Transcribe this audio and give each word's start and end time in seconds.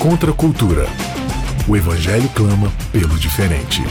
Contra 0.00 0.30
a 0.30 0.34
cultura. 0.34 0.86
O 1.68 1.76
Evangelho 1.76 2.26
clama 2.34 2.72
pelo 2.90 3.18
diferente. 3.18 3.82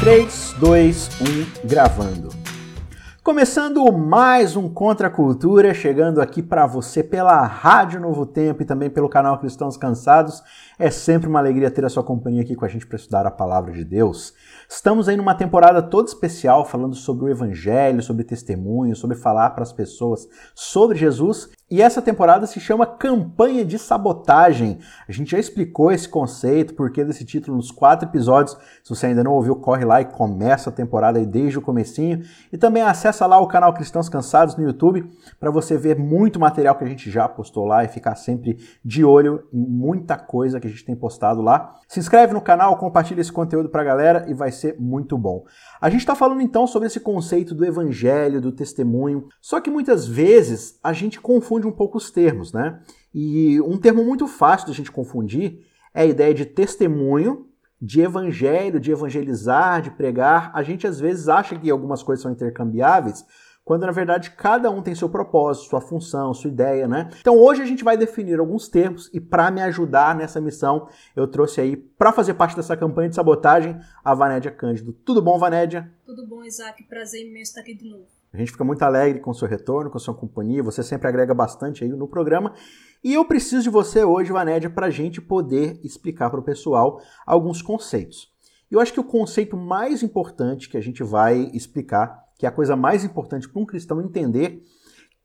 3, 0.00 0.54
2, 0.58 1.10
1, 1.62 1.68
gravando. 1.68 2.30
Começando 3.22 3.92
mais 3.92 4.56
um 4.56 4.66
Contra 4.66 5.08
a 5.08 5.10
Cultura, 5.10 5.74
chegando 5.74 6.22
aqui 6.22 6.42
para 6.42 6.66
você 6.66 7.04
pela 7.04 7.42
Rádio 7.42 8.00
Novo 8.00 8.24
Tempo 8.24 8.62
e 8.62 8.64
também 8.64 8.88
pelo 8.88 9.10
canal 9.10 9.38
Cristãos 9.38 9.76
Cansados. 9.76 10.42
É 10.78 10.90
sempre 10.90 11.28
uma 11.28 11.38
alegria 11.38 11.70
ter 11.70 11.84
a 11.84 11.90
sua 11.90 12.02
companhia 12.02 12.40
aqui 12.40 12.56
com 12.56 12.64
a 12.64 12.68
gente 12.68 12.86
para 12.86 12.96
estudar 12.96 13.26
a 13.26 13.30
palavra 13.30 13.72
de 13.72 13.84
Deus. 13.84 14.32
Estamos 14.66 15.06
aí 15.06 15.18
numa 15.18 15.34
temporada 15.34 15.82
toda 15.82 16.08
especial 16.08 16.64
falando 16.64 16.94
sobre 16.94 17.26
o 17.26 17.28
evangelho, 17.28 18.02
sobre 18.02 18.24
testemunho, 18.24 18.96
sobre 18.96 19.18
falar 19.18 19.50
para 19.50 19.64
as 19.64 19.72
pessoas 19.72 20.26
sobre 20.54 20.96
Jesus. 20.96 21.50
E 21.70 21.80
essa 21.80 22.02
temporada 22.02 22.48
se 22.48 22.58
chama 22.58 22.84
Campanha 22.84 23.64
de 23.64 23.78
Sabotagem. 23.78 24.80
A 25.08 25.12
gente 25.12 25.30
já 25.30 25.38
explicou 25.38 25.92
esse 25.92 26.08
conceito, 26.08 26.74
porquê 26.74 27.04
desse 27.04 27.24
título 27.24 27.56
nos 27.56 27.70
quatro 27.70 28.08
episódios. 28.08 28.58
Se 28.82 28.90
você 28.90 29.06
ainda 29.06 29.22
não 29.22 29.30
ouviu, 29.30 29.54
corre 29.54 29.84
lá 29.84 30.00
e 30.00 30.04
começa 30.04 30.68
a 30.68 30.72
temporada 30.72 31.20
aí 31.20 31.24
desde 31.24 31.58
o 31.58 31.62
comecinho. 31.62 32.24
E 32.52 32.58
também 32.58 32.82
acessa 32.82 33.24
lá 33.24 33.38
o 33.38 33.46
canal 33.46 33.72
Cristãos 33.72 34.08
Cansados 34.08 34.56
no 34.56 34.64
YouTube 34.64 35.08
para 35.38 35.48
você 35.52 35.78
ver 35.78 35.96
muito 35.96 36.40
material 36.40 36.74
que 36.74 36.82
a 36.82 36.88
gente 36.88 37.08
já 37.08 37.28
postou 37.28 37.64
lá 37.64 37.84
e 37.84 37.88
ficar 37.88 38.16
sempre 38.16 38.58
de 38.84 39.04
olho 39.04 39.44
em 39.52 39.64
muita 39.64 40.16
coisa 40.16 40.58
que 40.58 40.66
a 40.66 40.70
gente 40.70 40.84
tem 40.84 40.96
postado 40.96 41.40
lá. 41.40 41.76
Se 41.86 42.00
inscreve 42.00 42.32
no 42.32 42.40
canal, 42.40 42.76
compartilha 42.78 43.20
esse 43.20 43.30
conteúdo 43.30 43.68
para 43.68 43.82
a 43.82 43.84
galera 43.84 44.24
e 44.28 44.34
vai 44.34 44.50
ser 44.50 44.74
muito 44.80 45.16
bom. 45.16 45.44
A 45.80 45.88
gente 45.88 46.00
está 46.00 46.16
falando 46.16 46.40
então 46.40 46.66
sobre 46.66 46.88
esse 46.88 46.98
conceito 46.98 47.54
do 47.54 47.64
evangelho, 47.64 48.40
do 48.40 48.50
testemunho, 48.50 49.28
só 49.40 49.60
que 49.60 49.70
muitas 49.70 50.04
vezes 50.04 50.76
a 50.82 50.92
gente 50.92 51.20
confunde 51.20 51.59
um 51.66 51.72
pouco 51.72 51.98
os 51.98 52.10
termos, 52.10 52.52
né? 52.52 52.80
E 53.12 53.60
um 53.60 53.78
termo 53.78 54.04
muito 54.04 54.26
fácil 54.26 54.66
de 54.66 54.72
a 54.72 54.74
gente 54.76 54.92
confundir 54.92 55.66
é 55.92 56.02
a 56.02 56.06
ideia 56.06 56.32
de 56.32 56.46
testemunho, 56.46 57.46
de 57.80 58.00
evangelho, 58.00 58.78
de 58.78 58.92
evangelizar, 58.92 59.80
de 59.82 59.90
pregar. 59.90 60.50
A 60.54 60.62
gente 60.62 60.86
às 60.86 61.00
vezes 61.00 61.28
acha 61.28 61.58
que 61.58 61.70
algumas 61.70 62.02
coisas 62.02 62.22
são 62.22 62.30
intercambiáveis, 62.30 63.24
quando 63.64 63.86
na 63.86 63.92
verdade 63.92 64.32
cada 64.32 64.70
um 64.70 64.82
tem 64.82 64.94
seu 64.94 65.08
propósito, 65.08 65.68
sua 65.68 65.80
função, 65.80 66.34
sua 66.34 66.50
ideia, 66.50 66.86
né? 66.86 67.08
Então 67.20 67.38
hoje 67.38 67.62
a 67.62 67.66
gente 67.66 67.84
vai 67.84 67.96
definir 67.96 68.38
alguns 68.38 68.68
termos 68.68 69.08
e 69.12 69.20
para 69.20 69.50
me 69.50 69.62
ajudar 69.62 70.14
nessa 70.14 70.40
missão, 70.40 70.88
eu 71.14 71.26
trouxe 71.26 71.60
aí 71.60 71.76
para 71.76 72.12
fazer 72.12 72.34
parte 72.34 72.56
dessa 72.56 72.76
campanha 72.76 73.08
de 73.08 73.14
sabotagem 73.14 73.78
a 74.04 74.14
Vanédia 74.14 74.50
Cândido. 74.50 74.92
Tudo 74.92 75.22
bom, 75.22 75.38
Vanédia? 75.38 75.90
Tudo 76.04 76.26
bom, 76.26 76.44
Isaac. 76.44 76.82
Prazer 76.84 77.26
imenso 77.26 77.50
estar 77.50 77.60
aqui 77.60 77.74
de 77.74 77.88
novo. 77.88 78.19
A 78.32 78.36
gente 78.36 78.52
fica 78.52 78.64
muito 78.64 78.82
alegre 78.82 79.20
com 79.20 79.30
o 79.30 79.34
seu 79.34 79.48
retorno, 79.48 79.90
com 79.90 79.98
a 79.98 80.00
sua 80.00 80.14
companhia. 80.14 80.62
Você 80.62 80.82
sempre 80.82 81.08
agrega 81.08 81.34
bastante 81.34 81.82
aí 81.82 81.90
no 81.90 82.06
programa. 82.06 82.54
E 83.02 83.14
eu 83.14 83.24
preciso 83.24 83.62
de 83.62 83.70
você 83.70 84.04
hoje, 84.04 84.30
Vanédia, 84.32 84.70
para 84.70 84.86
a 84.86 84.90
gente 84.90 85.20
poder 85.20 85.80
explicar 85.82 86.30
para 86.30 86.38
o 86.40 86.44
pessoal 86.44 87.00
alguns 87.26 87.60
conceitos. 87.60 88.30
Eu 88.70 88.78
acho 88.78 88.92
que 88.92 89.00
o 89.00 89.04
conceito 89.04 89.56
mais 89.56 90.02
importante 90.02 90.68
que 90.68 90.76
a 90.76 90.80
gente 90.80 91.02
vai 91.02 91.50
explicar 91.52 92.30
que 92.40 92.46
é 92.46 92.48
a 92.48 92.52
coisa 92.52 92.74
mais 92.74 93.04
importante 93.04 93.46
para 93.46 93.60
um 93.60 93.66
cristão 93.66 94.00
entender, 94.00 94.62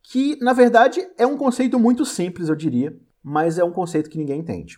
que 0.03 0.37
na 0.41 0.51
verdade 0.51 0.99
é 1.17 1.25
um 1.25 1.37
conceito 1.37 1.79
muito 1.79 2.03
simples, 2.03 2.49
eu 2.49 2.55
diria, 2.55 2.93
mas 3.23 3.57
é 3.57 3.63
um 3.63 3.71
conceito 3.71 4.09
que 4.09 4.17
ninguém 4.17 4.41
entende. 4.41 4.77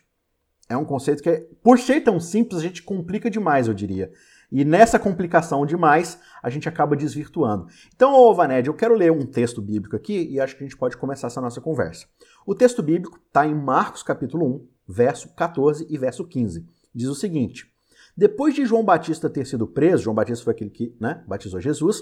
É 0.70 0.78
um 0.78 0.86
conceito 0.86 1.24
que, 1.24 1.32
por 1.64 1.80
ser 1.80 2.02
tão 2.02 2.20
simples, 2.20 2.60
a 2.60 2.62
gente 2.62 2.84
complica 2.84 3.28
demais, 3.28 3.68
eu 3.68 3.74
diria. 3.74 4.12
E 4.52 4.64
nessa 4.64 4.98
complicação 4.98 5.66
demais, 5.66 6.20
a 6.42 6.50
gente 6.50 6.70
acaba 6.70 6.96
desvirtuando. 6.96 7.68
Então, 7.94 8.14
ô 8.14 8.34
Vaned, 8.34 8.68
eu 8.68 8.74
quero 8.74 8.96
ler 8.96 9.12
um 9.12 9.26
texto 9.26 9.62
bíblico 9.62 9.96
aqui 9.96 10.28
e 10.30 10.40
acho 10.40 10.56
que 10.56 10.64
a 10.64 10.68
gente 10.68 10.78
pode 10.78 10.96
começar 10.96 11.28
essa 11.28 11.42
nossa 11.42 11.60
conversa. 11.60 12.08
O 12.46 12.56
texto 12.56 12.82
bíblico 12.82 13.20
está 13.28 13.46
em 13.46 13.54
Marcos 13.54 14.04
capítulo 14.04 14.46
1, 14.46 14.68
verso 14.88 15.36
14 15.36 15.86
e 15.90 15.98
verso 15.98 16.26
15. 16.26 16.66
Diz 16.96 17.10
o 17.10 17.16
seguinte: 17.16 17.70
Depois 18.16 18.56
de 18.56 18.66
João 18.66 18.86
Batista 18.86 19.30
ter 19.30 19.46
sido 19.46 19.68
preso, 19.68 20.04
João 20.04 20.16
Batista 20.16 20.46
foi 20.46 20.54
aquele 20.54 20.70
que 20.70 20.96
né, 21.00 21.24
batizou 21.28 21.60
Jesus, 21.60 22.02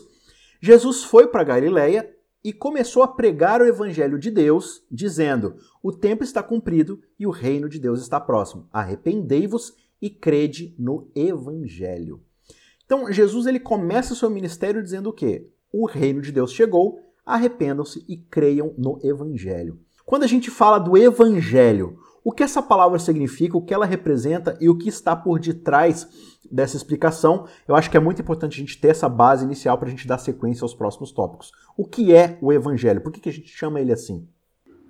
Jesus 0.61 1.03
foi 1.03 1.27
para 1.27 1.43
Galiléia 1.43 2.11
e 2.43 2.53
começou 2.53 3.01
a 3.01 3.07
pregar 3.07 3.59
o 3.59 3.65
evangelho 3.65 4.19
de 4.19 4.29
Deus, 4.29 4.83
dizendo: 4.91 5.57
O 5.81 5.91
tempo 5.91 6.23
está 6.23 6.43
cumprido 6.43 7.01
e 7.19 7.25
o 7.25 7.31
reino 7.31 7.67
de 7.67 7.79
Deus 7.79 8.01
está 8.01 8.19
próximo. 8.19 8.69
Arrependei-vos 8.71 9.73
e 9.99 10.09
crede 10.09 10.75
no 10.77 11.09
evangelho. 11.15 12.24
Então, 12.85 13.11
Jesus 13.11 13.47
ele 13.47 13.59
começa 13.59 14.15
seu 14.15 14.29
ministério 14.29 14.81
dizendo 14.81 15.09
o 15.09 15.13
quê? 15.13 15.49
O 15.71 15.85
reino 15.85 16.21
de 16.21 16.31
Deus 16.31 16.51
chegou, 16.51 16.99
arrependam-se 17.25 18.05
e 18.07 18.17
creiam 18.17 18.73
no 18.77 18.99
evangelho. 19.03 19.79
Quando 20.05 20.23
a 20.23 20.27
gente 20.27 20.51
fala 20.51 20.77
do 20.77 20.95
evangelho, 20.95 21.97
o 22.23 22.31
que 22.31 22.43
essa 22.43 22.61
palavra 22.61 22.99
significa, 22.99 23.57
o 23.57 23.61
que 23.61 23.73
ela 23.73 23.85
representa 23.85 24.57
e 24.61 24.69
o 24.69 24.77
que 24.77 24.89
está 24.89 25.15
por 25.15 25.39
detrás 25.39 26.07
dessa 26.51 26.77
explicação, 26.77 27.47
eu 27.67 27.75
acho 27.75 27.89
que 27.89 27.97
é 27.97 27.99
muito 27.99 28.21
importante 28.21 28.53
a 28.53 28.59
gente 28.59 28.79
ter 28.79 28.89
essa 28.89 29.09
base 29.09 29.45
inicial 29.45 29.77
para 29.77 29.87
a 29.87 29.91
gente 29.91 30.07
dar 30.07 30.17
sequência 30.17 30.63
aos 30.63 30.73
próximos 30.73 31.11
tópicos. 31.11 31.51
O 31.75 31.85
que 31.85 32.13
é 32.13 32.37
o 32.41 32.53
Evangelho? 32.53 33.01
Por 33.01 33.11
que, 33.11 33.19
que 33.19 33.29
a 33.29 33.33
gente 33.33 33.49
chama 33.49 33.79
ele 33.79 33.91
assim? 33.91 34.27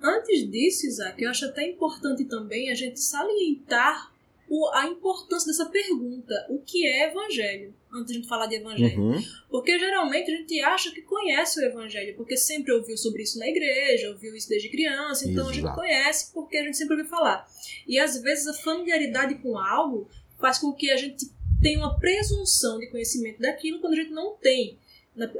Antes 0.02 0.50
disso, 0.50 0.86
Isaac, 0.86 1.22
eu 1.22 1.30
acho 1.30 1.46
até 1.46 1.68
importante 1.68 2.24
também 2.24 2.70
a 2.70 2.74
gente 2.74 3.00
salientar 3.00 4.12
o, 4.48 4.68
a 4.72 4.86
importância 4.86 5.46
dessa 5.48 5.66
pergunta: 5.66 6.46
o 6.48 6.58
que 6.60 6.86
é 6.86 7.08
Evangelho? 7.10 7.74
Antes 7.92 8.06
de 8.06 8.12
a 8.12 8.16
gente 8.16 8.28
falar 8.28 8.46
de 8.46 8.56
Evangelho. 8.56 9.00
Uhum. 9.00 9.22
Porque 9.48 9.78
geralmente 9.78 10.30
a 10.30 10.36
gente 10.36 10.60
acha 10.60 10.90
que 10.90 11.02
conhece 11.02 11.60
o 11.60 11.64
Evangelho, 11.64 12.14
porque 12.16 12.36
sempre 12.36 12.72
ouviu 12.72 12.96
sobre 12.96 13.22
isso 13.22 13.38
na 13.38 13.48
igreja, 13.48 14.10
ouviu 14.10 14.34
isso 14.34 14.48
desde 14.48 14.68
criança, 14.68 15.28
então 15.28 15.44
Exato. 15.44 15.50
a 15.50 15.52
gente 15.52 15.74
conhece 15.74 16.32
porque 16.32 16.56
a 16.56 16.64
gente 16.64 16.76
sempre 16.76 16.94
ouviu 16.94 17.08
falar. 17.08 17.46
E 17.86 17.98
às 17.98 18.20
vezes 18.20 18.46
a 18.46 18.54
familiaridade 18.54 19.36
com 19.36 19.58
algo 19.58 20.08
faz 20.38 20.58
com 20.58 20.72
que 20.72 20.90
a 20.90 20.96
gente 20.96 21.30
tem 21.60 21.76
uma 21.76 21.98
presunção 21.98 22.78
de 22.78 22.88
conhecimento 22.88 23.40
daquilo 23.40 23.80
quando 23.80 23.94
a 23.94 23.96
gente 23.96 24.10
não 24.10 24.36
tem. 24.36 24.78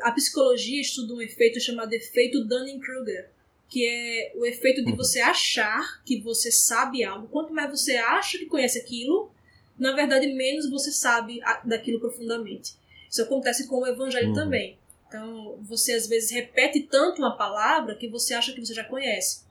A 0.00 0.10
psicologia 0.12 0.80
estuda 0.80 1.14
um 1.14 1.20
efeito 1.20 1.60
chamado 1.60 1.92
efeito 1.92 2.44
Dunning-Kruger, 2.44 3.30
que 3.68 3.84
é 3.86 4.32
o 4.36 4.46
efeito 4.46 4.84
de 4.84 4.92
você 4.92 5.20
achar 5.20 6.02
que 6.04 6.20
você 6.20 6.52
sabe 6.52 7.02
algo. 7.04 7.28
Quanto 7.28 7.52
mais 7.52 7.70
você 7.70 7.96
acha 7.96 8.38
que 8.38 8.46
conhece 8.46 8.78
aquilo, 8.78 9.30
na 9.78 9.92
verdade, 9.92 10.26
menos 10.28 10.70
você 10.70 10.90
sabe 10.92 11.40
daquilo 11.64 12.00
profundamente. 12.00 12.74
Isso 13.10 13.22
acontece 13.22 13.66
com 13.66 13.80
o 13.80 13.86
evangelho 13.86 14.28
uhum. 14.28 14.34
também. 14.34 14.78
Então, 15.08 15.58
você 15.62 15.92
às 15.92 16.06
vezes 16.06 16.30
repete 16.30 16.80
tanto 16.82 17.18
uma 17.18 17.36
palavra 17.36 17.94
que 17.94 18.08
você 18.08 18.34
acha 18.34 18.52
que 18.52 18.64
você 18.64 18.74
já 18.74 18.84
conhece. 18.84 19.44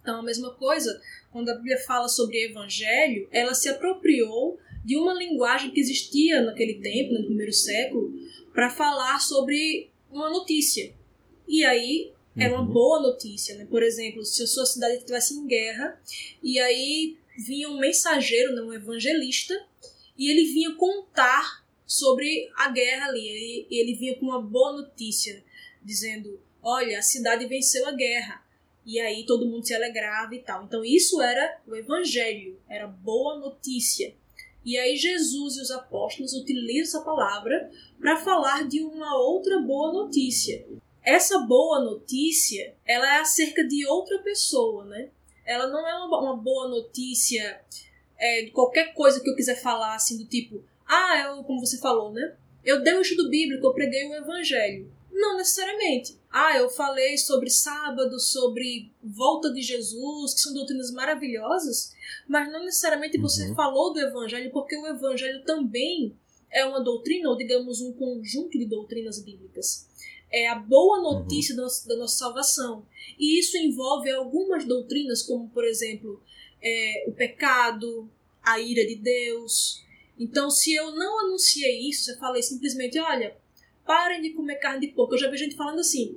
Então, 0.00 0.20
a 0.20 0.22
mesma 0.22 0.54
coisa, 0.54 1.00
quando 1.32 1.48
a 1.48 1.54
Bíblia 1.54 1.78
fala 1.78 2.08
sobre 2.08 2.44
evangelho, 2.44 3.28
ela 3.32 3.54
se 3.54 3.68
apropriou 3.68 4.58
de 4.84 4.96
uma 4.96 5.12
linguagem 5.12 5.70
que 5.70 5.80
existia 5.80 6.42
naquele 6.42 6.74
tempo, 6.74 7.14
no 7.14 7.26
primeiro 7.26 7.52
século, 7.52 8.12
para 8.52 8.70
falar 8.70 9.20
sobre 9.20 9.90
uma 10.10 10.30
notícia. 10.30 10.94
E 11.48 11.64
aí 11.64 12.12
era 12.36 12.54
uma 12.54 12.62
uhum. 12.62 12.72
boa 12.72 13.00
notícia, 13.00 13.56
né? 13.56 13.66
Por 13.66 13.82
exemplo, 13.82 14.24
se 14.24 14.42
a 14.42 14.46
sua 14.46 14.66
cidade 14.66 14.96
estivesse 14.96 15.34
em 15.34 15.46
guerra 15.46 16.00
e 16.42 16.58
aí 16.58 17.16
vinha 17.38 17.68
um 17.68 17.78
mensageiro, 17.78 18.54
né, 18.54 18.62
um 18.62 18.72
evangelista, 18.72 19.54
e 20.16 20.30
ele 20.30 20.52
vinha 20.52 20.74
contar 20.74 21.64
sobre 21.86 22.50
a 22.56 22.70
guerra 22.70 23.08
ali. 23.08 23.26
Ele, 23.26 23.66
ele 23.70 23.94
vinha 23.94 24.16
com 24.16 24.26
uma 24.26 24.40
boa 24.40 24.72
notícia, 24.72 25.42
dizendo: 25.82 26.40
Olha, 26.62 26.98
a 26.98 27.02
cidade 27.02 27.46
venceu 27.46 27.86
a 27.86 27.92
guerra. 27.92 28.44
E 28.84 29.00
aí 29.00 29.26
todo 29.26 29.46
mundo 29.46 29.66
se 29.66 29.74
alegrava 29.74 30.34
e 30.34 30.38
tal. 30.38 30.64
Então 30.64 30.84
isso 30.84 31.20
era 31.20 31.60
o 31.66 31.74
evangelho, 31.74 32.56
era 32.68 32.86
boa 32.86 33.36
notícia. 33.38 34.14
E 34.64 34.76
aí 34.78 34.96
Jesus 34.96 35.56
e 35.56 35.60
os 35.60 35.70
apóstolos 35.70 36.34
utilizam 36.34 36.82
essa 36.82 37.00
palavra 37.00 37.70
para 37.98 38.16
falar 38.16 38.66
de 38.68 38.80
uma 38.80 39.16
outra 39.16 39.60
boa 39.60 39.92
notícia. 39.92 40.64
Essa 41.06 41.38
boa 41.38 41.80
notícia, 41.80 42.74
ela 42.84 43.14
é 43.14 43.20
acerca 43.20 43.62
de 43.62 43.86
outra 43.86 44.18
pessoa, 44.18 44.84
né? 44.86 45.08
Ela 45.44 45.68
não 45.68 45.86
é 45.86 45.94
uma, 46.04 46.36
boa 46.36 46.66
notícia 46.66 47.60
é, 48.18 48.42
de 48.42 48.50
qualquer 48.50 48.92
coisa 48.92 49.20
que 49.20 49.30
eu 49.30 49.36
quiser 49.36 49.54
falar, 49.54 49.94
assim, 49.94 50.18
do 50.18 50.26
tipo, 50.26 50.64
ah, 50.84 51.16
eu, 51.20 51.44
como 51.44 51.60
você 51.60 51.78
falou, 51.78 52.12
né? 52.12 52.34
Eu 52.64 52.82
dei 52.82 52.92
um 52.96 53.02
estudo 53.02 53.30
bíblico, 53.30 53.64
eu 53.64 53.72
preguei 53.72 54.04
o 54.08 54.16
evangelho. 54.16 54.92
Não 55.12 55.36
necessariamente. 55.36 56.18
Ah, 56.28 56.58
eu 56.58 56.68
falei 56.68 57.16
sobre 57.16 57.50
sábado, 57.50 58.18
sobre 58.18 58.90
volta 59.00 59.52
de 59.52 59.62
Jesus, 59.62 60.34
que 60.34 60.40
são 60.40 60.52
doutrinas 60.52 60.90
maravilhosas, 60.90 61.94
mas 62.26 62.50
não 62.50 62.64
necessariamente 62.64 63.16
você 63.16 63.48
uhum. 63.48 63.54
falou 63.54 63.92
do 63.92 64.00
evangelho, 64.00 64.50
porque 64.50 64.76
o 64.76 64.86
evangelho 64.88 65.44
também 65.44 66.16
é 66.50 66.64
uma 66.64 66.82
doutrina, 66.82 67.30
ou 67.30 67.36
digamos, 67.36 67.80
um 67.80 67.92
conjunto 67.92 68.58
de 68.58 68.66
doutrinas 68.66 69.22
bíblicas. 69.22 69.86
É 70.36 70.48
a 70.48 70.54
boa 70.54 71.00
notícia 71.00 71.52
uhum. 71.52 71.56
da, 71.56 71.62
nossa, 71.62 71.88
da, 71.88 71.96
nossa, 71.96 72.18
salvação. 72.18 72.84
E 73.18 73.38
isso 73.38 73.56
envolve 73.56 74.10
algumas 74.10 74.66
doutrinas, 74.66 75.22
como, 75.22 75.48
por 75.48 75.64
exemplo, 75.64 76.22
é, 76.62 77.06
o 77.08 77.12
pecado, 77.12 78.06
a 78.42 78.60
ira 78.60 78.86
de 78.86 78.96
Deus. 78.96 79.82
Então, 80.18 80.50
se 80.50 80.74
eu 80.74 80.94
não 80.94 81.20
anunciei 81.20 81.88
isso, 81.88 82.10
eu 82.10 82.18
falei 82.18 82.42
simplesmente, 82.42 82.98
olha, 82.98 83.34
parem 83.86 84.20
de 84.20 84.34
comer 84.34 84.56
carne 84.56 84.86
de 84.86 84.92
porco. 84.92 85.14
Eu 85.14 85.18
já 85.18 85.30
vi 85.30 85.38
gente 85.38 85.56
falando 85.56 85.78
assim, 85.78 86.14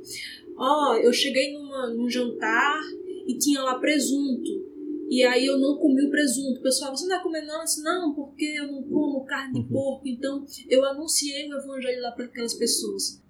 ó, 0.57 0.91
oh, 0.91 0.95
eu 0.97 1.13
cheguei 1.13 1.53
numa, 1.53 1.87
num 1.87 2.09
jantar 2.09 2.81
e 3.25 3.37
tinha 3.37 3.61
lá 3.61 3.79
presunto. 3.79 4.67
e 5.09 5.23
aí 5.23 5.45
eu 5.45 5.57
não 5.57 5.77
comi 5.77 6.03
o 6.03 6.11
presunto. 6.11 6.59
O 6.59 6.63
pessoal, 6.63 6.93
você 6.93 7.03
não 7.03 7.15
vai 7.15 7.23
comer 7.23 7.45
não? 7.45 7.59
Eu 7.59 7.63
disse, 7.63 7.81
não, 7.81 8.13
porque 8.13 8.45
eu 8.45 8.67
não 8.69 8.83
como 8.83 9.23
carne 9.23 9.53
de 9.53 9.59
uhum. 9.59 9.67
porco. 9.69 10.05
Então 10.09 10.45
eu 10.67 10.83
anunciei 10.83 11.47
o 11.47 11.57
evangelho 11.57 12.01
lá 12.01 12.11
para 12.11 12.25
aquelas 12.25 12.53
pessoas. 12.53 13.21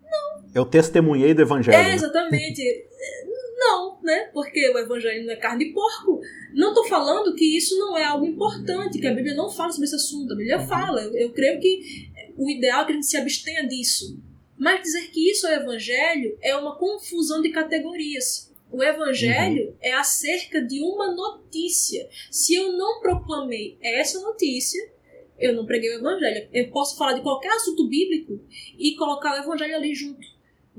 Eu 0.53 0.65
testemunhei 0.65 1.33
do 1.33 1.41
evangelho. 1.41 1.77
É, 1.77 1.83
né? 1.83 1.95
exatamente. 1.95 2.63
não, 3.57 3.99
né? 4.01 4.29
Porque 4.33 4.69
o 4.69 4.77
evangelho 4.77 5.25
não 5.25 5.33
é 5.33 5.35
carne 5.35 5.65
de 5.65 5.73
porco. 5.73 6.21
Não 6.53 6.69
estou 6.69 6.87
falando 6.87 7.35
que 7.35 7.57
isso 7.57 7.77
não 7.77 7.97
é 7.97 8.03
algo 8.03 8.25
importante, 8.25 8.99
que 8.99 9.07
a 9.07 9.13
Bíblia 9.13 9.35
não 9.35 9.49
fala 9.49 9.71
sobre 9.71 9.85
esse 9.85 9.95
assunto. 9.95 10.33
A 10.33 10.37
Bíblia 10.37 10.59
uhum. 10.59 10.67
fala. 10.67 11.01
Eu, 11.01 11.15
eu 11.15 11.31
creio 11.31 11.59
que 11.59 12.09
o 12.35 12.49
ideal 12.49 12.81
é 12.81 12.85
que 12.85 12.91
a 12.91 12.95
gente 12.95 13.07
se 13.07 13.17
abstenha 13.17 13.67
disso. 13.67 14.17
Mas 14.57 14.81
dizer 14.81 15.09
que 15.11 15.29
isso 15.31 15.47
é 15.47 15.55
evangelho 15.55 16.37
é 16.41 16.55
uma 16.55 16.77
confusão 16.77 17.41
de 17.41 17.49
categorias. 17.49 18.49
O 18.71 18.83
evangelho 18.83 19.69
uhum. 19.69 19.75
é 19.81 19.93
acerca 19.93 20.61
de 20.61 20.81
uma 20.81 21.13
notícia. 21.13 22.07
Se 22.29 22.55
eu 22.55 22.73
não 22.73 22.99
proclamei 22.99 23.77
essa 23.81 24.19
notícia, 24.19 24.79
eu 25.39 25.55
não 25.55 25.65
preguei 25.65 25.89
o 25.91 25.99
evangelho. 25.99 26.47
Eu 26.53 26.69
posso 26.69 26.97
falar 26.97 27.13
de 27.13 27.21
qualquer 27.21 27.51
assunto 27.53 27.87
bíblico 27.87 28.39
e 28.77 28.95
colocar 28.95 29.33
o 29.33 29.43
evangelho 29.43 29.75
ali 29.75 29.95
junto, 29.95 30.27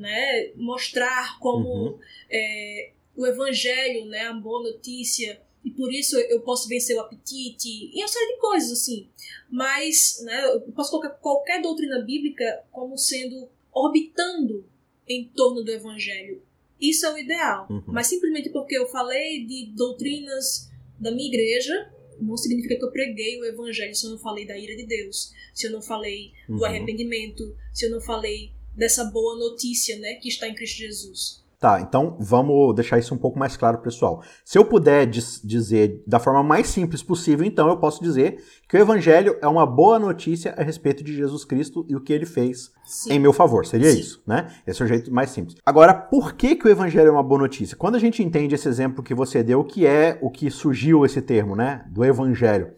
né? 0.00 0.52
Mostrar 0.56 1.38
como 1.38 1.68
uhum. 1.68 1.98
é, 2.30 2.92
o 3.16 3.26
evangelho, 3.26 4.06
né, 4.06 4.22
a 4.22 4.32
boa 4.32 4.62
notícia 4.62 5.40
e 5.64 5.70
por 5.70 5.92
isso 5.92 6.18
eu 6.18 6.40
posso 6.40 6.66
vencer 6.68 6.96
o 6.96 7.00
apetite 7.00 7.90
e 7.92 8.00
uma 8.00 8.08
série 8.08 8.32
de 8.32 8.40
coisas 8.40 8.72
assim. 8.72 9.08
Mas, 9.50 10.22
né, 10.24 10.46
eu 10.46 10.72
posso 10.72 10.90
colocar 10.90 11.10
qualquer 11.10 11.60
doutrina 11.60 12.00
bíblica 12.00 12.64
como 12.72 12.96
sendo 12.96 13.48
orbitando 13.72 14.64
em 15.06 15.24
torno 15.28 15.62
do 15.62 15.70
evangelho 15.70 16.42
isso 16.80 17.04
é 17.04 17.12
o 17.12 17.18
ideal. 17.18 17.66
Uhum. 17.68 17.82
Mas 17.88 18.06
simplesmente 18.06 18.48
porque 18.48 18.76
eu 18.76 18.86
falei 18.86 19.44
de 19.44 19.66
doutrinas 19.76 20.70
da 20.98 21.10
minha 21.10 21.28
igreja, 21.28 21.92
não 22.18 22.36
significa 22.36 22.76
que 22.76 22.84
eu 22.84 22.90
preguei 22.90 23.38
o 23.38 23.44
evangelho 23.44 23.94
se 23.94 24.06
eu 24.06 24.12
não 24.12 24.18
falei 24.18 24.46
da 24.46 24.56
ira 24.56 24.74
de 24.74 24.86
Deus, 24.86 25.32
se 25.54 25.66
eu 25.66 25.72
não 25.72 25.82
falei 25.82 26.32
uhum. 26.48 26.56
do 26.56 26.64
arrependimento, 26.64 27.54
se 27.72 27.86
eu 27.86 27.90
não 27.90 28.00
falei 28.00 28.52
dessa 28.80 29.04
boa 29.04 29.36
notícia, 29.36 29.98
né, 29.98 30.14
que 30.14 30.28
está 30.28 30.48
em 30.48 30.54
Cristo 30.54 30.78
Jesus. 30.78 31.44
Tá, 31.58 31.78
então 31.82 32.16
vamos 32.18 32.74
deixar 32.74 32.98
isso 32.98 33.14
um 33.14 33.18
pouco 33.18 33.38
mais 33.38 33.54
claro, 33.54 33.82
pessoal. 33.82 34.22
Se 34.42 34.56
eu 34.56 34.64
puder 34.64 35.06
dizer 35.06 36.02
da 36.06 36.18
forma 36.18 36.42
mais 36.42 36.68
simples 36.68 37.02
possível, 37.02 37.44
então 37.44 37.68
eu 37.68 37.76
posso 37.76 38.02
dizer 38.02 38.42
que 38.66 38.78
o 38.78 38.80
Evangelho 38.80 39.36
é 39.42 39.46
uma 39.46 39.66
boa 39.66 39.98
notícia 39.98 40.54
a 40.56 40.62
respeito 40.62 41.04
de 41.04 41.14
Jesus 41.14 41.44
Cristo 41.44 41.84
e 41.86 41.94
o 41.94 42.00
que 42.00 42.14
ele 42.14 42.24
fez 42.24 42.70
Sim. 42.86 43.12
em 43.12 43.18
meu 43.18 43.34
favor. 43.34 43.66
Seria 43.66 43.92
Sim. 43.92 44.00
isso, 44.00 44.22
né? 44.26 44.50
Esse 44.66 44.80
é 44.80 44.84
o 44.86 44.88
jeito 44.88 45.12
mais 45.12 45.28
simples. 45.28 45.58
Agora, 45.66 45.92
por 45.92 46.32
que, 46.32 46.56
que 46.56 46.66
o 46.66 46.70
Evangelho 46.70 47.08
é 47.08 47.12
uma 47.12 47.22
boa 47.22 47.42
notícia? 47.42 47.76
Quando 47.76 47.96
a 47.96 48.00
gente 48.00 48.22
entende 48.22 48.54
esse 48.54 48.66
exemplo 48.66 49.04
que 49.04 49.14
você 49.14 49.42
deu, 49.42 49.62
que 49.62 49.86
é 49.86 50.18
o 50.22 50.30
que 50.30 50.50
surgiu 50.50 51.04
esse 51.04 51.20
termo, 51.20 51.54
né? 51.54 51.84
Do 51.90 52.02
Evangelho. 52.02 52.72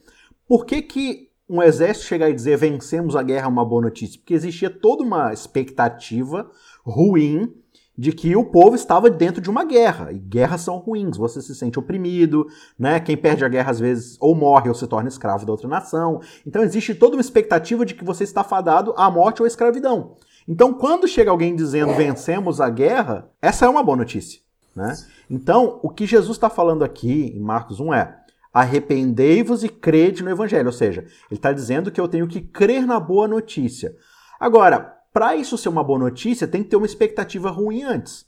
Por 0.49 0.67
que, 0.67 0.83
que 0.83 1.32
um 1.53 1.63
exército 1.63 2.07
chegar 2.07 2.31
e 2.31 2.35
dizer 2.35 2.57
vencemos 2.57 3.15
a 3.15 3.23
guerra 3.23 3.45
é 3.45 3.49
uma 3.49 3.65
boa 3.65 3.83
notícia? 3.83 4.19
Porque 4.19 4.33
existia 4.33 4.71
toda 4.71 5.03
uma 5.03 5.33
expectativa 5.33 6.51
ruim 6.85 7.55
de 7.97 8.11
que 8.11 8.35
o 8.35 8.45
povo 8.45 8.75
estava 8.75 9.11
dentro 9.11 9.43
de 9.43 9.51
uma 9.51 9.65
guerra, 9.65 10.13
e 10.13 10.19
guerras 10.19 10.63
são 10.63 10.79
ruins, 10.79 11.19
você 11.19 11.43
se 11.43 11.55
sente 11.55 11.79
oprimido, 11.79 12.47
né? 12.79 12.99
Quem 12.99 13.19
perde 13.19 13.45
a 13.45 13.49
guerra 13.49 13.71
às 13.71 13.79
vezes 13.79 14.17
ou 14.19 14.35
morre 14.35 14.71
ou 14.71 14.75
se 14.75 14.87
torna 14.87 15.11
escravo 15.11 15.45
da 15.45 15.53
outra 15.53 15.69
nação. 15.69 16.21
Então 16.47 16.63
existe 16.63 16.95
toda 16.95 17.17
uma 17.17 17.21
expectativa 17.21 17.85
de 17.85 17.95
que 17.95 18.05
você 18.05 18.25
está 18.25 18.43
fadado 18.43 18.95
à 18.97 19.11
morte 19.11 19.43
ou 19.43 19.45
à 19.45 19.49
escravidão. 19.49 20.17
Então, 20.49 20.73
quando 20.73 21.07
chega 21.07 21.31
alguém 21.31 21.55
dizendo 21.55 21.93
vencemos 21.95 22.61
a 22.61 22.69
guerra, 22.69 23.31
essa 23.41 23.67
é 23.67 23.69
uma 23.69 23.83
boa 23.83 23.97
notícia. 23.97 24.41
Né? 24.75 24.97
Então, 25.31 25.79
o 25.83 25.91
que 25.91 26.07
Jesus 26.07 26.37
está 26.37 26.49
falando 26.49 26.83
aqui 26.83 27.33
em 27.37 27.41
Marcos 27.41 27.79
1 27.79 27.95
é: 27.95 28.22
arrependei-vos 28.53 29.65
e 29.65 29.69
crede 29.69 30.23
no 30.23 30.31
Evangelho. 30.31 30.67
Ou 30.67 30.73
seja, 30.73 31.01
ele 31.01 31.39
está 31.39 31.53
dizendo 31.53 31.91
que 31.91 32.01
eu 32.01 32.09
tenho 32.09 32.29
que 32.29 32.41
crer 32.41 32.87
na 32.87 33.01
boa 33.01 33.27
notícia. 33.27 33.95
Agora, 34.39 34.99
para 35.13 35.37
isso 35.37 35.57
ser 35.57 35.69
uma 35.69 35.85
boa 35.85 35.99
notícia, 35.99 36.47
tem 36.47 36.63
que 36.63 36.71
ter 36.71 36.77
uma 36.77 36.87
expectativa 36.87 37.51
ruim 37.51 37.83
antes. 37.83 38.27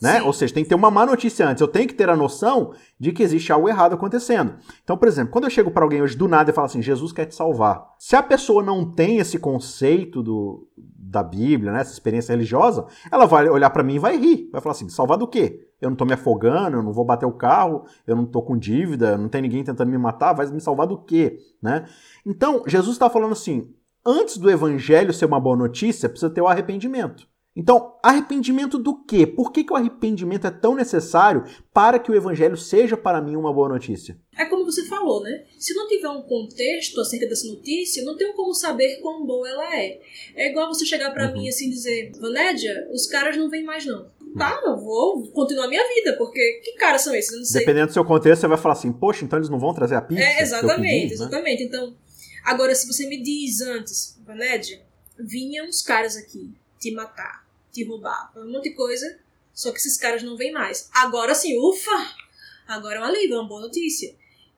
Né? 0.00 0.22
Ou 0.22 0.32
seja, 0.32 0.54
tem 0.54 0.62
que 0.62 0.68
ter 0.68 0.76
uma 0.76 0.92
má 0.92 1.04
notícia 1.04 1.46
antes. 1.46 1.60
Eu 1.60 1.66
tenho 1.66 1.88
que 1.88 1.94
ter 1.94 2.08
a 2.08 2.16
noção 2.16 2.72
de 3.00 3.10
que 3.10 3.22
existe 3.22 3.50
algo 3.52 3.68
errado 3.68 3.94
acontecendo. 3.94 4.54
Então, 4.84 4.96
por 4.96 5.08
exemplo, 5.08 5.32
quando 5.32 5.44
eu 5.44 5.50
chego 5.50 5.72
para 5.72 5.82
alguém 5.84 6.00
hoje 6.00 6.16
do 6.16 6.28
nada 6.28 6.50
e 6.50 6.54
falo 6.54 6.66
assim, 6.66 6.80
Jesus 6.80 7.10
quer 7.10 7.26
te 7.26 7.34
salvar. 7.34 7.84
Se 7.98 8.14
a 8.14 8.22
pessoa 8.22 8.62
não 8.62 8.88
tem 8.88 9.18
esse 9.18 9.38
conceito 9.38 10.22
do, 10.22 10.68
da 10.76 11.22
Bíblia, 11.22 11.72
né, 11.72 11.80
essa 11.80 11.92
experiência 11.92 12.32
religiosa, 12.32 12.86
ela 13.10 13.26
vai 13.26 13.48
olhar 13.48 13.70
para 13.70 13.82
mim 13.82 13.96
e 13.96 13.98
vai 13.98 14.16
rir. 14.16 14.48
Vai 14.52 14.60
falar 14.60 14.72
assim, 14.76 14.88
salvar 14.88 15.18
do 15.18 15.26
quê? 15.26 15.67
Eu 15.80 15.90
não 15.90 15.96
tô 15.96 16.04
me 16.04 16.12
afogando, 16.12 16.76
eu 16.76 16.82
não 16.82 16.92
vou 16.92 17.04
bater 17.04 17.26
o 17.26 17.32
carro, 17.32 17.84
eu 18.06 18.16
não 18.16 18.26
tô 18.26 18.42
com 18.42 18.58
dívida, 18.58 19.16
não 19.16 19.28
tem 19.28 19.42
ninguém 19.42 19.62
tentando 19.62 19.90
me 19.90 19.98
matar, 19.98 20.32
vai 20.32 20.46
me 20.46 20.60
salvar 20.60 20.86
do 20.86 20.98
quê? 20.98 21.38
Né? 21.62 21.86
Então, 22.26 22.62
Jesus 22.66 22.94
está 22.94 23.08
falando 23.08 23.32
assim, 23.32 23.72
antes 24.04 24.38
do 24.38 24.50
evangelho 24.50 25.12
ser 25.12 25.26
uma 25.26 25.40
boa 25.40 25.56
notícia, 25.56 26.08
precisa 26.08 26.30
ter 26.30 26.40
o 26.40 26.48
arrependimento. 26.48 27.28
Então, 27.58 27.98
arrependimento 28.04 28.78
do 28.78 29.02
quê? 29.02 29.26
Por 29.26 29.50
que, 29.50 29.64
que 29.64 29.72
o 29.72 29.76
arrependimento 29.76 30.46
é 30.46 30.50
tão 30.50 30.76
necessário 30.76 31.44
para 31.74 31.98
que 31.98 32.08
o 32.08 32.14
evangelho 32.14 32.56
seja 32.56 32.96
para 32.96 33.20
mim 33.20 33.34
uma 33.34 33.52
boa 33.52 33.68
notícia? 33.68 34.16
É 34.38 34.44
como 34.44 34.64
você 34.64 34.84
falou, 34.84 35.24
né? 35.24 35.44
Se 35.58 35.74
não 35.74 35.88
tiver 35.88 36.08
um 36.08 36.22
contexto 36.22 37.00
acerca 37.00 37.26
dessa 37.26 37.48
notícia, 37.48 38.04
não 38.04 38.16
tem 38.16 38.32
como 38.32 38.54
saber 38.54 39.00
quão 39.00 39.26
boa 39.26 39.48
ela 39.48 39.76
é. 39.76 40.00
É 40.36 40.50
igual 40.50 40.72
você 40.72 40.86
chegar 40.86 41.10
para 41.10 41.26
uhum. 41.26 41.32
mim 41.32 41.48
assim 41.48 41.66
e 41.66 41.70
dizer: 41.70 42.12
Vanédia, 42.20 42.88
os 42.92 43.08
caras 43.08 43.36
não 43.36 43.50
vêm 43.50 43.64
mais 43.64 43.84
não. 43.84 44.06
Tá, 44.38 44.60
eu 44.64 44.76
vou 44.76 45.26
continuar 45.32 45.68
minha 45.68 45.86
vida, 45.94 46.16
porque 46.16 46.60
que 46.64 46.72
caras 46.72 47.02
são 47.02 47.14
esses? 47.14 47.32
Eu 47.32 47.38
não 47.38 47.44
sei. 47.44 47.60
Dependendo 47.60 47.88
do 47.88 47.92
seu 47.92 48.04
contexto, 48.04 48.42
você 48.42 48.48
vai 48.48 48.58
falar 48.58 48.74
assim: 48.74 48.92
poxa, 48.92 49.24
então 49.24 49.38
eles 49.38 49.48
não 49.48 49.58
vão 49.58 49.74
trazer 49.74 49.96
a 49.96 50.00
pizza? 50.00 50.22
É, 50.22 50.42
exatamente, 50.42 51.02
pedi, 51.02 51.14
exatamente. 51.14 51.60
Né? 51.60 51.66
Então 51.66 51.94
Agora, 52.48 52.74
se 52.74 52.86
você 52.86 53.06
me 53.06 53.22
diz 53.22 53.60
antes, 53.60 54.18
Vanédia, 54.24 54.82
vinham 55.18 55.66
uns 55.66 55.82
caras 55.82 56.16
aqui 56.16 56.50
te 56.80 56.90
matar, 56.92 57.46
te 57.70 57.84
roubar, 57.84 58.32
um 58.34 58.50
monte 58.50 58.70
de 58.70 58.74
coisa, 58.74 59.18
só 59.52 59.70
que 59.70 59.76
esses 59.76 59.98
caras 59.98 60.22
não 60.22 60.34
vêm 60.34 60.50
mais. 60.50 60.88
Agora 60.94 61.34
sim, 61.34 61.58
ufa! 61.58 62.14
Agora 62.66 62.96
é 62.96 63.00
um 63.00 63.04
alívio, 63.04 63.36
é 63.36 63.40
uma 63.40 63.48
boa 63.48 63.60
notícia. 63.60 64.14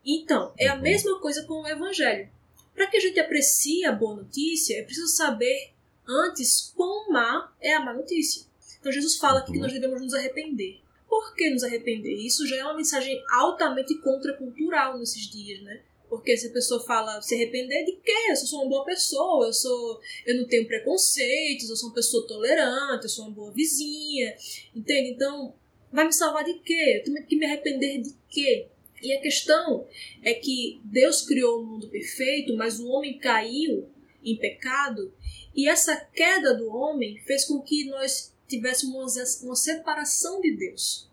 Então, 0.06 0.52
é 0.56 0.68
a 0.68 0.76
uhum. 0.76 0.82
mesma 0.82 1.18
coisa 1.18 1.42
com 1.42 1.62
o 1.62 1.66
Evangelho. 1.66 2.28
Para 2.76 2.86
que 2.86 2.96
a 2.96 3.00
gente 3.00 3.18
aprecie 3.18 3.84
a 3.84 3.90
boa 3.90 4.14
notícia, 4.14 4.78
é 4.78 4.84
preciso 4.84 5.08
saber 5.08 5.72
antes 6.06 6.72
quão 6.76 7.10
má 7.10 7.52
é 7.60 7.74
a 7.74 7.80
má 7.80 7.92
notícia. 7.92 8.44
Então, 8.80 8.90
Jesus 8.90 9.16
fala 9.16 9.40
aqui 9.40 9.52
que 9.52 9.58
uhum. 9.58 9.64
nós 9.64 9.72
devemos 9.72 10.00
nos 10.00 10.14
arrepender. 10.14 10.80
Por 11.08 11.34
que 11.34 11.50
nos 11.50 11.62
arrepender? 11.62 12.14
Isso 12.14 12.46
já 12.46 12.56
é 12.56 12.64
uma 12.64 12.76
mensagem 12.76 13.22
altamente 13.32 13.94
contracultural 14.00 14.98
nesses 14.98 15.30
dias, 15.30 15.60
né? 15.62 15.82
Porque 16.08 16.36
se 16.36 16.48
a 16.48 16.52
pessoa 16.52 16.84
fala 16.84 17.20
se 17.22 17.34
arrepender 17.34 17.84
de 17.84 17.92
quê? 17.92 18.30
Eu 18.30 18.36
sou 18.36 18.60
uma 18.60 18.68
boa 18.68 18.84
pessoa, 18.84 19.46
eu 19.46 19.52
sou, 19.52 20.00
eu 20.26 20.36
não 20.36 20.46
tenho 20.46 20.66
preconceitos, 20.66 21.70
eu 21.70 21.76
sou 21.76 21.88
uma 21.88 21.94
pessoa 21.94 22.26
tolerante, 22.26 23.04
eu 23.04 23.08
sou 23.08 23.26
uma 23.26 23.34
boa 23.34 23.52
vizinha, 23.52 24.34
entende? 24.74 25.10
Então, 25.10 25.54
vai 25.92 26.06
me 26.06 26.12
salvar 26.12 26.44
de 26.44 26.54
quê? 26.54 26.98
Eu 26.98 27.04
tenho 27.04 27.26
que 27.26 27.36
me 27.36 27.46
arrepender 27.46 28.02
de 28.02 28.14
quê? 28.28 28.66
E 29.02 29.12
a 29.12 29.20
questão 29.20 29.86
é 30.22 30.34
que 30.34 30.80
Deus 30.84 31.22
criou 31.22 31.58
o 31.58 31.62
um 31.62 31.66
mundo 31.66 31.88
perfeito, 31.88 32.56
mas 32.56 32.80
o 32.80 32.88
homem 32.88 33.18
caiu 33.18 33.88
em 34.22 34.36
pecado, 34.36 35.14
e 35.54 35.68
essa 35.68 35.96
queda 35.96 36.54
do 36.54 36.68
homem 36.74 37.18
fez 37.20 37.44
com 37.44 37.60
que 37.60 37.84
nós 37.86 38.29
tivéssemos 38.50 39.16
uma 39.42 39.56
separação 39.56 40.40
de 40.40 40.56
Deus. 40.56 41.08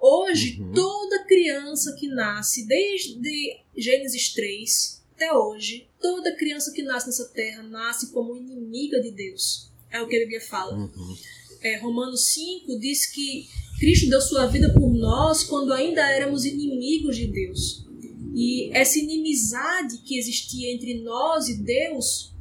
Hoje, 0.00 0.60
uhum. 0.60 0.72
toda 0.72 1.24
criança 1.24 1.94
que 1.94 2.08
nasce, 2.08 2.66
desde 2.66 3.60
Gênesis 3.76 4.32
3 4.32 5.02
até 5.14 5.32
hoje, 5.32 5.86
toda 6.00 6.34
criança 6.34 6.72
que 6.72 6.82
nasce 6.82 7.06
nessa 7.06 7.28
terra 7.28 7.62
nasce 7.62 8.10
como 8.10 8.36
inimiga 8.36 9.00
de 9.00 9.12
Deus. 9.12 9.70
É 9.90 10.00
o 10.00 10.08
que 10.08 10.16
a 10.16 10.20
Bíblia 10.20 10.40
fala. 10.40 10.76
Uhum. 10.76 11.16
É, 11.60 11.76
Romanos 11.76 12.32
5 12.32 12.80
diz 12.80 13.06
que 13.06 13.46
Cristo 13.78 14.10
deu 14.10 14.20
sua 14.20 14.46
vida 14.46 14.72
por 14.72 14.92
nós 14.92 15.44
quando 15.44 15.72
ainda 15.72 16.00
éramos 16.10 16.44
inimigos 16.44 17.16
de 17.16 17.28
Deus. 17.28 17.86
E 18.34 18.70
essa 18.72 18.98
inimizade 18.98 19.98
que 19.98 20.18
existia 20.18 20.72
entre 20.72 21.00
nós 21.02 21.48
e 21.48 21.62
Deus 21.62 22.32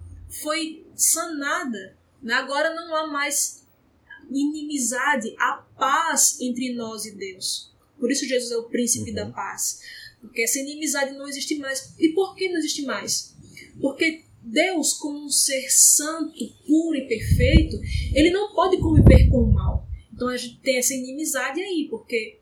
foi 0.42 0.84
sanada. 0.96 1.98
Agora 2.28 2.74
não 2.74 2.96
há 2.96 3.08
mais 3.08 3.61
inimizade, 4.32 5.36
a 5.38 5.66
paz 5.78 6.40
entre 6.40 6.74
nós 6.74 7.06
e 7.06 7.16
Deus. 7.16 7.72
Por 8.00 8.12
isso 8.12 8.28
Jesus 8.28 8.52
é 8.52 8.58
o 8.58 8.64
príncipe 8.64 9.12
uhum. 9.12 9.16
da 9.16 9.26
paz. 9.28 9.82
Porque 10.22 10.42
essa 10.42 10.60
inimizade 10.60 11.14
não 11.14 11.28
existe 11.28 11.56
mais. 11.58 11.94
E 12.00 12.10
por 12.10 12.36
que 12.36 12.50
não 12.50 12.58
existe 12.58 12.84
mais? 12.84 13.36
Porque 13.80 14.24
Deus, 14.42 14.94
como 14.94 15.26
um 15.26 15.30
ser 15.30 15.70
santo, 15.70 16.34
puro 16.66 16.98
e 16.98 17.08
perfeito, 17.08 17.80
ele 18.14 18.32
não 18.32 18.54
pode 18.54 18.78
conviver 18.78 19.30
com 19.30 19.44
o 19.44 19.54
mal. 19.54 19.88
Então 20.14 20.28
a 20.28 20.38
gente 20.38 20.60
tem 20.60 20.78
essa 20.78 20.94
inimizade 20.94 21.62
aí, 21.62 21.88
porque 21.90 22.40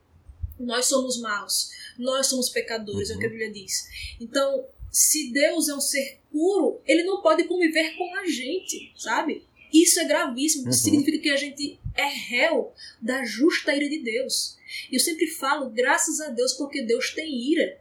nós 0.60 0.86
somos 0.86 1.20
maus, 1.20 1.70
nós 1.98 2.28
somos 2.28 2.50
pecadores, 2.50 3.10
é 3.10 3.16
o 3.16 3.20
que 3.20 3.26
a 3.26 3.28
uhum. 3.28 3.38
Bíblia 3.38 3.54
diz. 3.54 3.88
Então, 4.20 4.66
se 4.92 5.32
Deus 5.32 5.70
é 5.70 5.76
um 5.76 5.80
ser 5.80 6.20
puro, 6.32 6.82
ele 6.86 7.04
não 7.04 7.22
pode 7.22 7.46
conviver 7.46 7.96
com 7.98 8.16
a 8.18 8.26
gente, 8.26 8.92
sabe? 8.98 9.44
Isso 9.74 10.00
é 10.00 10.06
gravíssimo, 10.06 10.66
uhum. 10.66 10.74
significa 10.74 11.20
que 11.20 11.30
a 11.30 11.38
gente 11.38 11.79
é 11.96 12.08
réu 12.08 12.74
da 13.02 13.24
justa 13.26 13.76
ira 13.76 13.90
de 13.90 14.00
Deus. 14.00 14.58
E 14.92 14.96
eu 14.96 15.00
sempre 15.00 15.28
falo, 15.28 15.70
graças 15.70 16.20
a 16.22 16.30
Deus, 16.30 16.54
porque 16.54 16.82
Deus 16.82 17.14
tem 17.14 17.52
ira. 17.52 17.78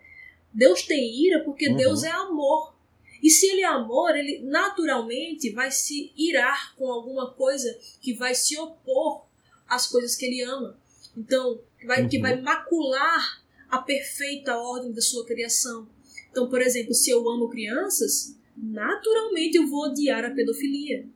Deus 0.52 0.82
tem 0.82 1.26
ira 1.26 1.44
porque 1.44 1.68
uhum. 1.68 1.76
Deus 1.76 2.02
é 2.02 2.10
amor. 2.10 2.74
E 3.22 3.30
se 3.30 3.46
ele 3.46 3.62
é 3.62 3.66
amor, 3.66 4.16
ele 4.16 4.40
naturalmente 4.44 5.50
vai 5.50 5.70
se 5.70 6.12
irar 6.16 6.74
com 6.76 6.86
alguma 6.90 7.32
coisa 7.32 7.76
que 8.00 8.14
vai 8.14 8.34
se 8.34 8.56
opor 8.56 9.26
às 9.68 9.86
coisas 9.86 10.14
que 10.14 10.24
ele 10.24 10.42
ama. 10.42 10.78
Então, 11.16 11.60
vai, 11.84 12.02
uhum. 12.02 12.08
que 12.08 12.18
vai 12.18 12.40
macular 12.40 13.42
a 13.68 13.78
perfeita 13.78 14.56
ordem 14.56 14.92
da 14.92 15.00
sua 15.00 15.26
criação. 15.26 15.88
Então, 16.30 16.48
por 16.48 16.62
exemplo, 16.62 16.94
se 16.94 17.10
eu 17.10 17.28
amo 17.28 17.48
crianças, 17.48 18.36
naturalmente 18.56 19.56
eu 19.56 19.66
vou 19.66 19.86
odiar 19.86 20.24
a 20.24 20.30
pedofilia. 20.30 21.06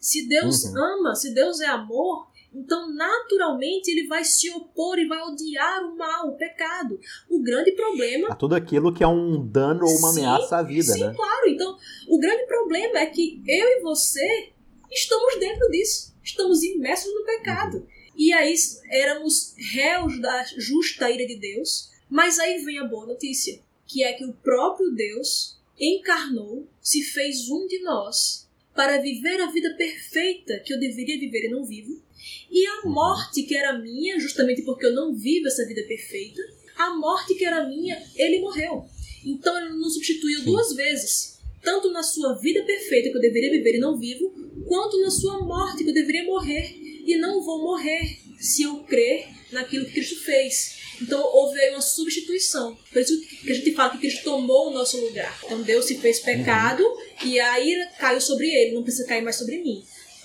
Se 0.00 0.26
Deus 0.26 0.64
uhum. 0.64 0.82
ama, 0.82 1.14
se 1.14 1.34
Deus 1.34 1.60
é 1.60 1.66
amor, 1.66 2.28
então 2.52 2.92
naturalmente 2.92 3.90
ele 3.90 4.08
vai 4.08 4.24
se 4.24 4.50
opor 4.50 4.98
e 4.98 5.06
vai 5.06 5.20
odiar 5.22 5.84
o 5.84 5.96
mal, 5.96 6.28
o 6.28 6.36
pecado. 6.36 6.98
O 7.28 7.40
grande 7.42 7.72
problema. 7.72 8.28
A 8.28 8.34
tudo 8.34 8.54
aquilo 8.54 8.92
que 8.92 9.04
é 9.04 9.06
um 9.06 9.46
dano 9.46 9.84
ou 9.84 9.98
uma 9.98 10.12
sim, 10.12 10.20
ameaça 10.20 10.56
à 10.56 10.62
vida, 10.62 10.92
sim, 10.92 11.00
né? 11.00 11.10
Sim, 11.10 11.16
claro. 11.16 11.48
Então, 11.48 11.76
o 12.08 12.18
grande 12.18 12.46
problema 12.46 12.98
é 12.98 13.06
que 13.06 13.42
eu 13.46 13.66
e 13.68 13.80
você 13.82 14.52
estamos 14.90 15.38
dentro 15.38 15.68
disso. 15.70 16.14
Estamos 16.24 16.62
imersos 16.62 17.12
no 17.14 17.24
pecado. 17.24 17.76
Uhum. 17.76 17.86
E 18.16 18.32
aí 18.32 18.54
éramos 18.90 19.54
réus 19.72 20.20
da 20.20 20.44
justa 20.56 21.10
ira 21.10 21.26
de 21.26 21.36
Deus. 21.36 21.90
Mas 22.10 22.40
aí 22.40 22.58
vem 22.64 22.78
a 22.78 22.84
boa 22.84 23.06
notícia, 23.06 23.62
que 23.86 24.02
é 24.02 24.12
que 24.12 24.24
o 24.24 24.32
próprio 24.32 24.90
Deus 24.90 25.60
encarnou, 25.78 26.66
se 26.82 27.02
fez 27.02 27.48
um 27.48 27.66
de 27.68 27.80
nós, 27.82 28.49
para 28.80 28.96
viver 28.96 29.38
a 29.42 29.50
vida 29.50 29.74
perfeita 29.74 30.58
que 30.60 30.72
eu 30.72 30.80
deveria 30.80 31.18
viver 31.18 31.44
e 31.44 31.50
não 31.50 31.66
vivo. 31.66 32.02
E 32.50 32.66
a 32.66 32.86
morte 32.86 33.42
que 33.42 33.54
era 33.54 33.78
minha, 33.78 34.18
justamente 34.18 34.62
porque 34.62 34.86
eu 34.86 34.94
não 34.94 35.14
vivo 35.14 35.48
essa 35.48 35.66
vida 35.66 35.82
perfeita, 35.82 36.40
a 36.76 36.94
morte 36.94 37.34
que 37.34 37.44
era 37.44 37.68
minha, 37.68 38.02
ele 38.16 38.40
morreu. 38.40 38.86
Então 39.22 39.54
ele 39.58 39.74
nos 39.74 39.92
substituiu 39.92 40.44
duas 40.44 40.74
vezes, 40.74 41.38
tanto 41.62 41.92
na 41.92 42.02
sua 42.02 42.38
vida 42.38 42.62
perfeita 42.62 43.10
que 43.10 43.16
eu 43.18 43.20
deveria 43.20 43.50
viver 43.50 43.74
e 43.74 43.80
não 43.80 43.98
vivo, 43.98 44.30
quanto 44.66 44.98
na 45.02 45.10
sua 45.10 45.44
morte 45.44 45.84
que 45.84 45.90
eu 45.90 45.94
deveria 45.94 46.24
morrer 46.24 46.74
e 47.04 47.18
não 47.18 47.42
vou 47.42 47.60
morrer 47.60 48.16
se 48.38 48.62
eu 48.62 48.82
crer 48.84 49.28
naquilo 49.52 49.84
que 49.84 49.92
Cristo 49.92 50.24
fez. 50.24 50.79
Então 51.00 51.20
houve 51.20 51.58
aí 51.58 51.70
uma 51.70 51.80
substituição. 51.80 52.76
Por 52.92 53.00
isso 53.00 53.20
que 53.20 53.50
a 53.50 53.54
gente 53.54 53.72
fala 53.74 53.90
que 53.90 53.98
Cristo 53.98 54.24
tomou 54.24 54.68
o 54.68 54.72
nosso 54.72 55.00
lugar. 55.00 55.38
Então 55.44 55.62
Deus 55.62 55.86
se 55.86 55.98
fez 55.98 56.20
pecado 56.20 56.82
uhum. 56.82 57.26
e 57.26 57.40
a 57.40 57.60
ira 57.60 57.86
caiu 57.98 58.20
sobre 58.20 58.48
ele, 58.48 58.74
não 58.74 58.82
precisa 58.82 59.06
cair 59.06 59.22
mais 59.22 59.36
sobre 59.36 59.58
mim. 59.62 59.82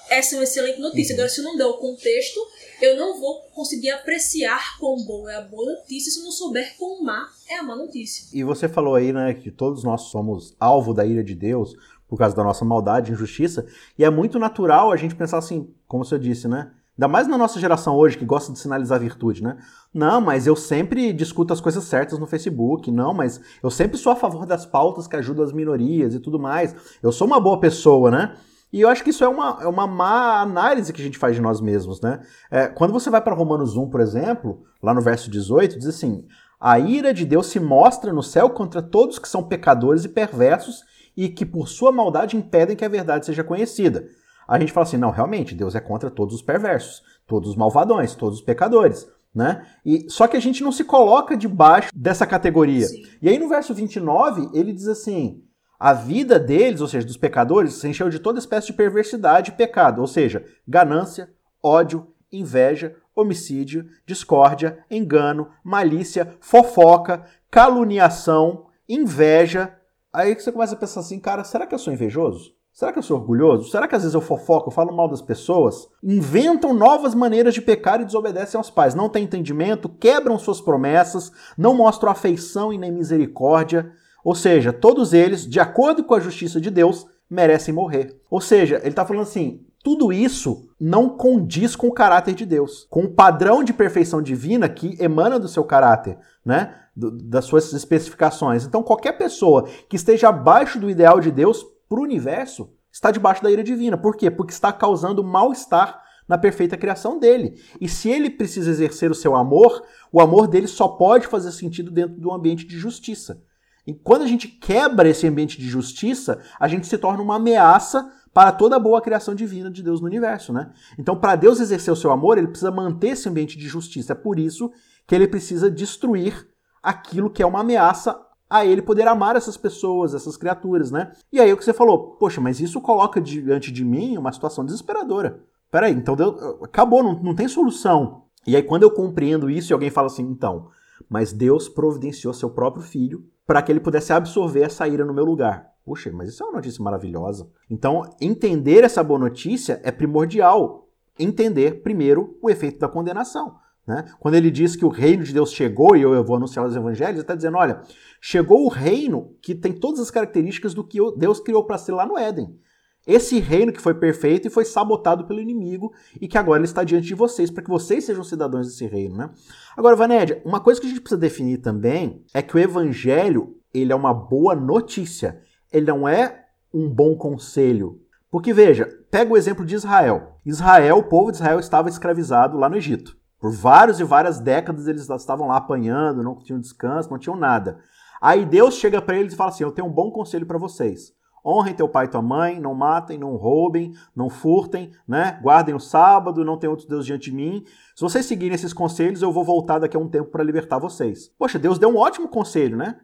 Essa 0.10 0.36
é 0.36 0.38
uma 0.38 0.44
excelente 0.44 0.80
notícia. 0.80 1.14
Uhum. 1.14 1.20
Agora, 1.20 1.30
se 1.30 1.40
eu 1.40 1.44
não 1.46 1.58
der 1.58 1.66
o 1.66 1.78
contexto, 1.78 2.40
eu 2.82 2.96
não 2.98 3.20
vou 3.20 3.42
conseguir 3.54 3.90
apreciar 3.92 4.78
quão 4.80 5.04
boa 5.04 5.32
é 5.32 5.36
a 5.36 5.42
boa 5.42 5.74
notícia 5.74 6.12
se 6.12 6.20
eu 6.20 6.26
não 6.26 6.32
souber 6.32 6.76
quão 6.78 7.02
má 7.02 7.30
é 7.50 7.56
a 7.56 7.64
má 7.64 7.76
notícia. 7.76 8.28
E 8.34 8.44
você 8.44 8.68
falou 8.68 8.96
aí, 8.96 9.12
né, 9.14 9.34
que 9.34 9.50
todos 9.50 9.84
nós 9.84 10.04
somos 10.04 10.56
alvo 10.60 10.94
da 10.94 11.06
ira 11.06 11.24
de 11.24 11.34
Deus 11.34 11.76
por 12.08 12.20
causa 12.20 12.36
da 12.36 12.44
nossa 12.44 12.64
maldade 12.64 13.12
injustiça, 13.12 13.66
e 13.98 14.04
é 14.04 14.10
muito 14.12 14.38
natural 14.38 14.92
a 14.92 14.98
gente 14.98 15.16
pensar 15.16 15.40
assim, 15.40 15.74
como 15.88 16.06
você 16.06 16.20
disse, 16.20 16.48
né? 16.48 16.72
Ainda 16.98 17.10
mais 17.10 17.28
na 17.28 17.38
nossa 17.38 17.60
geração 17.60 17.94
hoje, 17.98 18.18
que 18.18 18.24
gosta 18.24 18.54
de 18.54 18.60
sinalizar 18.60 18.98
virtude, 18.98 19.44
né? 19.44 19.58
Não, 19.94 20.22
mas 20.22 20.48
eu 20.48 20.56
sempre 20.56 21.12
discuto 21.12 21.52
as 21.52 21.60
coisas 21.60 21.84
certas 21.84 22.18
no 22.18 22.26
Facebook. 22.26 22.90
Não, 22.90 23.14
mas 23.14 23.42
eu 23.62 23.70
sempre 23.70 23.98
sou 23.98 24.14
a 24.14 24.16
favor 24.16 24.46
das 24.46 24.66
pautas 24.66 25.06
que 25.06 25.18
ajudam 25.18 25.44
as 25.44 25.52
minorias 25.52 26.16
e 26.16 26.22
tudo 26.22 26.40
mais. 26.40 26.74
Eu 27.04 27.12
sou 27.12 27.28
uma 27.28 27.40
boa 27.40 27.60
pessoa, 27.60 28.10
né? 28.10 28.36
E 28.72 28.80
eu 28.80 28.88
acho 28.88 29.04
que 29.04 29.10
isso 29.10 29.26
é 29.26 29.28
uma, 29.28 29.60
é 29.62 29.68
uma 29.68 29.86
má 29.86 30.40
análise 30.40 30.94
que 30.94 31.02
a 31.02 31.04
gente 31.04 31.18
faz 31.18 31.36
de 31.36 31.42
nós 31.42 31.60
mesmos, 31.60 32.00
né? 32.00 32.22
É, 32.50 32.68
quando 32.68 32.94
você 32.94 33.10
vai 33.10 33.20
para 33.20 33.36
Romanos 33.36 33.76
1, 33.76 33.90
por 33.90 34.00
exemplo, 34.00 34.64
lá 34.82 34.94
no 34.94 35.02
verso 35.02 35.30
18, 35.30 35.78
diz 35.78 35.88
assim: 35.88 36.26
A 36.58 36.80
ira 36.80 37.14
de 37.14 37.26
Deus 37.26 37.48
se 37.48 37.60
mostra 37.60 38.14
no 38.14 38.24
céu 38.24 38.50
contra 38.50 38.82
todos 38.82 39.20
que 39.20 39.28
são 39.28 39.44
pecadores 39.44 40.06
e 40.06 40.10
perversos 40.10 40.82
e 41.16 41.28
que 41.28 41.46
por 41.46 41.68
sua 41.68 41.92
maldade 41.92 42.38
impedem 42.38 42.76
que 42.76 42.86
a 42.86 42.90
verdade 42.90 43.26
seja 43.26 43.44
conhecida 43.44 44.08
a 44.48 44.60
gente 44.60 44.72
fala 44.72 44.86
assim, 44.86 44.98
não, 44.98 45.12
realmente, 45.12 45.56
Deus 45.56 45.76
é 45.76 45.80
contra 45.80 46.10
todos 46.10 46.36
os 46.36 46.42
perversos, 46.42 47.02
todos 47.26 47.50
os 47.50 47.56
malvadões, 47.56 48.16
todos 48.16 48.40
os 48.40 48.46
pecadores. 48.46 49.08
Né? 49.34 49.66
E, 49.86 50.10
só 50.10 50.28
que 50.28 50.38
a 50.38 50.40
gente 50.40 50.64
não 50.64 50.72
se 50.72 50.84
coloca 50.84 51.36
debaixo 51.36 51.90
dessa 51.94 52.26
categoria. 52.26 52.88
Sim. 52.88 53.04
E 53.22 53.28
aí 53.28 53.38
no 53.38 53.50
verso 53.50 53.74
29, 53.74 54.50
ele 54.54 54.72
diz 54.72 54.88
assim: 54.88 55.44
a 55.78 55.92
vida 55.92 56.40
deles, 56.40 56.80
ou 56.80 56.88
seja, 56.88 57.06
dos 57.06 57.18
pecadores, 57.18 57.74
se 57.74 57.88
encheu 57.88 58.10
de 58.10 58.20
toda 58.20 58.40
espécie 58.40 58.68
de 58.68 58.74
perversidade 58.74 59.52
e 59.52 59.56
pecado, 59.56 60.00
ou 60.00 60.08
seja, 60.08 60.46
ganância, 60.66 61.30
ódio, 61.62 62.08
inveja, 62.32 62.96
homicídio, 63.16 63.88
discórdia, 64.06 64.80
engano, 64.90 65.50
malícia, 65.64 66.38
fofoca, 66.40 67.26
caluniação, 67.52 68.68
inveja. 68.88 69.76
Aí 70.14 70.34
você 70.34 70.52
começa 70.52 70.76
a 70.76 70.78
pensar 70.78 71.02
assim, 71.02 71.20
cara, 71.20 71.44
será 71.44 71.68
que 71.68 71.76
eu 71.76 71.80
sou 71.80 71.94
invejoso? 71.94 72.56
Será 72.76 72.92
que 72.92 73.00
eu 73.00 73.04
sou 73.04 73.18
orgulhoso? 73.18 73.72
Será 73.72 73.88
que 73.88 73.96
às 73.96 74.02
vezes 74.02 74.14
eu 74.14 74.20
fofoco, 74.20 74.68
eu 74.68 74.74
falo 74.74 74.94
mal 74.94 75.08
das 75.08 75.22
pessoas? 75.22 75.88
Inventam 76.04 76.74
novas 76.74 77.16
maneiras 77.16 77.54
de 77.54 77.62
pecar 77.62 78.02
e 78.02 78.06
desobedecem 78.06 78.58
aos 78.58 78.70
pais. 78.70 78.94
Não 78.94 79.08
têm 79.08 79.24
entendimento, 79.24 79.88
quebram 79.88 80.38
suas 80.38 80.60
promessas, 80.60 81.32
não 81.58 81.74
mostram 81.74 82.12
afeição 82.12 82.74
e 82.74 82.78
nem 82.78 82.92
misericórdia. 82.92 83.90
Ou 84.26 84.36
seja, 84.36 84.74
todos 84.74 85.14
eles, 85.14 85.48
de 85.48 85.58
acordo 85.58 86.04
com 86.04 86.16
a 86.16 86.20
justiça 86.20 86.60
de 86.60 86.70
Deus, 86.70 87.08
merecem 87.30 87.74
morrer. 87.74 88.20
Ou 88.30 88.42
seja, 88.42 88.76
ele 88.80 88.90
está 88.90 89.06
falando 89.06 89.24
assim: 89.24 89.66
tudo 89.82 90.12
isso 90.12 90.68
não 90.78 91.08
condiz 91.08 91.78
com 91.78 91.88
o 91.88 91.94
caráter 91.94 92.36
de 92.36 92.46
Deus, 92.46 92.86
com 92.90 93.06
o 93.06 93.10
padrão 93.10 93.64
de 93.64 93.72
perfeição 93.72 94.22
divina 94.22 94.68
que 94.68 95.02
emana 95.02 95.40
do 95.40 95.48
seu 95.48 95.64
caráter, 95.64 96.18
né? 96.46 96.76
das 96.94 97.46
suas 97.46 97.72
especificações. 97.72 98.66
Então, 98.66 98.84
qualquer 98.84 99.14
pessoa 99.14 99.64
que 99.88 99.96
esteja 99.96 100.28
abaixo 100.28 100.78
do 100.78 100.90
ideal 100.90 101.22
de 101.22 101.32
Deus 101.32 101.66
para 101.88 102.00
o 102.00 102.04
universo 102.04 102.70
está 102.92 103.12
debaixo 103.12 103.44
da 103.44 103.52
ira 103.52 103.64
divina. 103.64 103.98
Por 103.98 104.16
quê? 104.16 104.32
Porque 104.32 104.54
está 104.54 104.72
causando 104.72 105.24
mal-estar 105.24 106.02
na 106.28 106.38
perfeita 106.38 106.78
criação 106.78 107.20
dele. 107.20 107.62
E 107.80 107.88
se 107.88 108.10
ele 108.10 108.30
precisa 108.30 108.70
exercer 108.70 109.12
o 109.12 109.16
seu 109.16 109.36
amor, 109.36 109.84
o 110.12 110.20
amor 110.20 110.48
dele 110.48 110.68
só 110.68 110.88
pode 110.88 111.28
fazer 111.28 111.52
sentido 111.52 111.92
dentro 111.92 112.20
do 112.20 112.32
ambiente 112.32 112.66
de 112.66 112.78
justiça. 112.78 113.42
E 113.86 113.94
quando 113.94 114.24
a 114.24 114.28
gente 114.28 114.48
quebra 114.48 115.08
esse 115.08 115.28
ambiente 115.28 115.60
de 115.60 115.68
justiça, 115.68 116.42
a 116.60 116.68
gente 116.68 116.88
se 116.88 116.98
torna 116.98 117.22
uma 117.22 117.36
ameaça 117.36 118.12
para 118.34 118.52
toda 118.52 118.76
a 118.76 118.80
boa 118.80 119.02
criação 119.02 119.36
divina 119.36 119.70
de 119.70 119.84
Deus 119.84 120.02
no 120.02 120.08
universo, 120.08 120.52
né? 120.52 120.72
Então, 120.98 121.16
para 121.16 121.36
Deus 121.36 121.60
exercer 121.60 121.94
o 121.94 121.96
seu 121.96 122.12
amor, 122.12 122.38
ele 122.38 122.48
precisa 122.48 122.72
manter 122.72 123.10
esse 123.10 123.30
ambiente 123.30 123.58
de 123.58 123.68
justiça. 123.68 124.14
É 124.14 124.16
por 124.16 124.40
isso 124.40 124.72
que 125.08 125.14
ele 125.14 125.28
precisa 125.28 125.70
destruir 125.70 126.48
aquilo 126.82 127.30
que 127.30 127.44
é 127.44 127.46
uma 127.46 127.62
ameaça 127.62 128.20
a 128.58 128.66
ele 128.66 128.82
poder 128.82 129.08
amar 129.08 129.36
essas 129.36 129.58
pessoas, 129.58 130.14
essas 130.14 130.38
criaturas, 130.38 130.92
né? 130.92 131.12
E 131.32 131.40
aí 131.40 131.52
o 131.52 131.58
que 131.58 131.66
você 131.66 131.74
falou, 131.74 132.16
poxa, 132.18 132.40
mas 132.42 132.60
isso 132.60 132.82
coloca 132.82 133.22
diante 133.22 133.72
de 133.72 133.84
mim 133.84 134.18
uma 134.18 134.32
situação 134.32 134.66
desesperadora. 134.66 135.44
Peraí, 135.72 135.94
então 135.94 136.16
deu, 136.16 136.60
acabou, 136.64 137.04
não, 137.04 137.22
não 137.22 137.36
tem 137.36 137.48
solução. 137.48 138.24
E 138.46 138.56
aí 138.56 138.64
quando 138.64 138.84
eu 138.84 138.92
compreendo 138.92 139.50
isso 139.50 139.72
e 139.72 139.74
alguém 139.74 139.90
fala 139.90 140.08
assim, 140.08 140.24
então, 140.24 140.70
mas 141.10 141.34
Deus 141.34 141.68
providenciou 141.68 142.34
seu 142.34 142.50
próprio 142.50 142.84
filho 142.84 143.26
para 143.46 143.62
que 143.62 143.72
ele 143.72 143.80
pudesse 143.80 144.12
absorver 144.12 144.62
essa 144.62 144.88
ira 144.88 145.06
no 145.06 145.14
meu 145.14 145.26
lugar. 145.26 145.72
Puxa, 145.86 146.12
mas 146.12 146.30
isso 146.30 146.44
é 146.44 146.48
uma 146.48 146.56
notícia 146.56 146.84
maravilhosa. 146.84 147.48
Então, 147.70 148.10
entender 148.20 148.84
essa 148.84 149.04
boa 149.04 149.20
notícia 149.20 149.80
é 149.84 149.92
primordial. 149.92 150.90
Entender 151.18 151.84
primeiro 151.84 152.38
o 152.42 152.50
efeito 152.50 152.80
da 152.80 152.88
condenação. 152.88 153.56
Né? 153.88 154.04
Quando 154.20 154.36
ele 154.36 154.50
diz 154.50 154.76
que 154.76 154.86
o 154.86 154.90
reino 154.90 155.24
de 155.24 155.34
Deus 155.34 155.52
chegou, 155.52 155.96
e 155.96 156.02
eu 156.02 156.24
vou 156.24 156.38
anunciar 156.38 156.66
os 156.66 156.76
evangelhos, 156.76 157.16
ele 157.16 157.22
está 157.22 157.36
dizendo: 157.36 157.58
olha, 157.58 157.82
chegou 158.20 158.66
o 158.66 158.70
reino 158.70 159.36
que 159.42 159.54
tem 159.54 159.74
todas 159.74 160.00
as 160.00 160.10
características 160.10 160.74
do 160.74 160.84
que 160.84 161.00
Deus 161.18 161.40
criou 161.40 161.64
para 161.64 161.78
ser 161.78 161.92
lá 161.92 162.06
no 162.06 162.18
Éden. 162.18 162.60
Esse 163.06 163.40
reino 163.40 163.72
que 163.72 163.82
foi 163.82 163.94
perfeito 163.94 164.48
e 164.48 164.52
foi 164.52 164.66
sabotado 164.66 165.28
pelo 165.28 165.40
inimigo 165.40 165.94
e 166.20 166.28
que 166.28 166.40
agora 166.40 166.60
ele 166.60 166.66
está 166.66 166.84
diante 166.84 167.06
de 167.06 167.14
vocês, 167.14 167.52
para 167.52 167.64
que 167.64 167.70
vocês 167.70 168.04
sejam 168.04 168.24
cidadãos 168.24 168.66
desse 168.66 168.88
reino. 168.88 169.16
Né? 169.16 169.30
Agora, 169.78 169.96
Vanédia, 169.96 170.42
uma 170.44 170.60
coisa 170.60 170.82
que 170.82 170.88
a 170.88 170.90
gente 170.90 171.02
precisa 171.02 171.22
definir 171.22 171.60
também 171.60 172.24
é 172.34 172.42
que 172.42 172.56
o 172.56 172.60
evangelho 172.60 173.58
ele 173.72 173.92
é 173.92 173.96
uma 173.96 174.14
boa 174.14 174.56
notícia, 174.56 175.40
ele 175.72 175.86
não 175.86 176.08
é 176.08 176.46
um 176.74 176.90
bom 176.90 177.16
conselho. 177.16 178.02
Porque 178.32 178.52
veja, 178.52 178.90
pega 179.12 179.32
o 179.32 179.38
exemplo 179.38 179.64
de 179.64 179.76
Israel. 179.76 180.40
Israel, 180.44 180.98
o 180.98 181.04
povo 181.04 181.32
de 181.32 181.38
Israel 181.38 181.60
estava 181.60 181.90
escravizado 181.90 182.58
lá 182.58 182.68
no 182.68 182.78
Egito. 182.78 183.16
Por 183.46 183.52
vários 183.52 184.00
e 184.00 184.04
várias 184.04 184.40
décadas 184.40 184.88
eles 184.88 185.08
estavam 185.08 185.50
lá 185.50 185.58
apanhando, 185.58 186.24
não 186.24 186.34
tinham 186.34 186.60
descanso, 186.60 187.12
não 187.12 187.20
tinham 187.20 187.38
nada. 187.38 187.78
Aí 188.20 188.44
Deus 188.44 188.74
chega 188.74 189.00
para 189.00 189.20
eles 189.20 189.34
e 189.34 189.36
fala 189.36 189.52
assim: 189.52 189.64
Eu 189.64 189.72
tenho 189.72 189.88
um 189.88 189.92
bom 189.92 190.10
conselho 190.10 190.48
para 190.48 190.58
vocês. 190.58 191.14
Honrem 191.46 191.76
teu 191.76 191.88
pai 191.88 192.06
e 192.06 192.08
tua 192.08 192.24
mãe, 192.24 192.60
não 192.60 192.74
matem, 192.74 193.20
não 193.20 193.36
roubem, 193.36 193.94
não 194.16 194.32
furtem, 194.32 194.90
né? 195.08 195.40
Guardem 195.44 195.76
o 195.76 195.80
sábado, 195.80 196.44
não 196.44 196.58
tem 196.58 196.68
outros 196.68 196.88
deuses 196.88 197.06
diante 197.06 197.30
de 197.30 197.36
mim. 197.36 197.64
Se 197.96 198.02
vocês 198.02 198.26
seguirem 198.26 198.56
esses 198.56 198.74
conselhos, 198.74 199.22
eu 199.22 199.32
vou 199.32 199.46
voltar 199.46 199.78
daqui 199.78 199.96
a 199.96 200.00
um 200.00 200.10
tempo 200.10 200.32
para 200.32 200.44
libertar 200.44 200.80
vocês. 200.80 201.28
Poxa, 201.38 201.60
Deus 201.60 201.78
deu 201.78 201.90
um 201.90 201.98
ótimo 201.98 202.28
conselho, 202.28 202.76
né? 202.76 202.98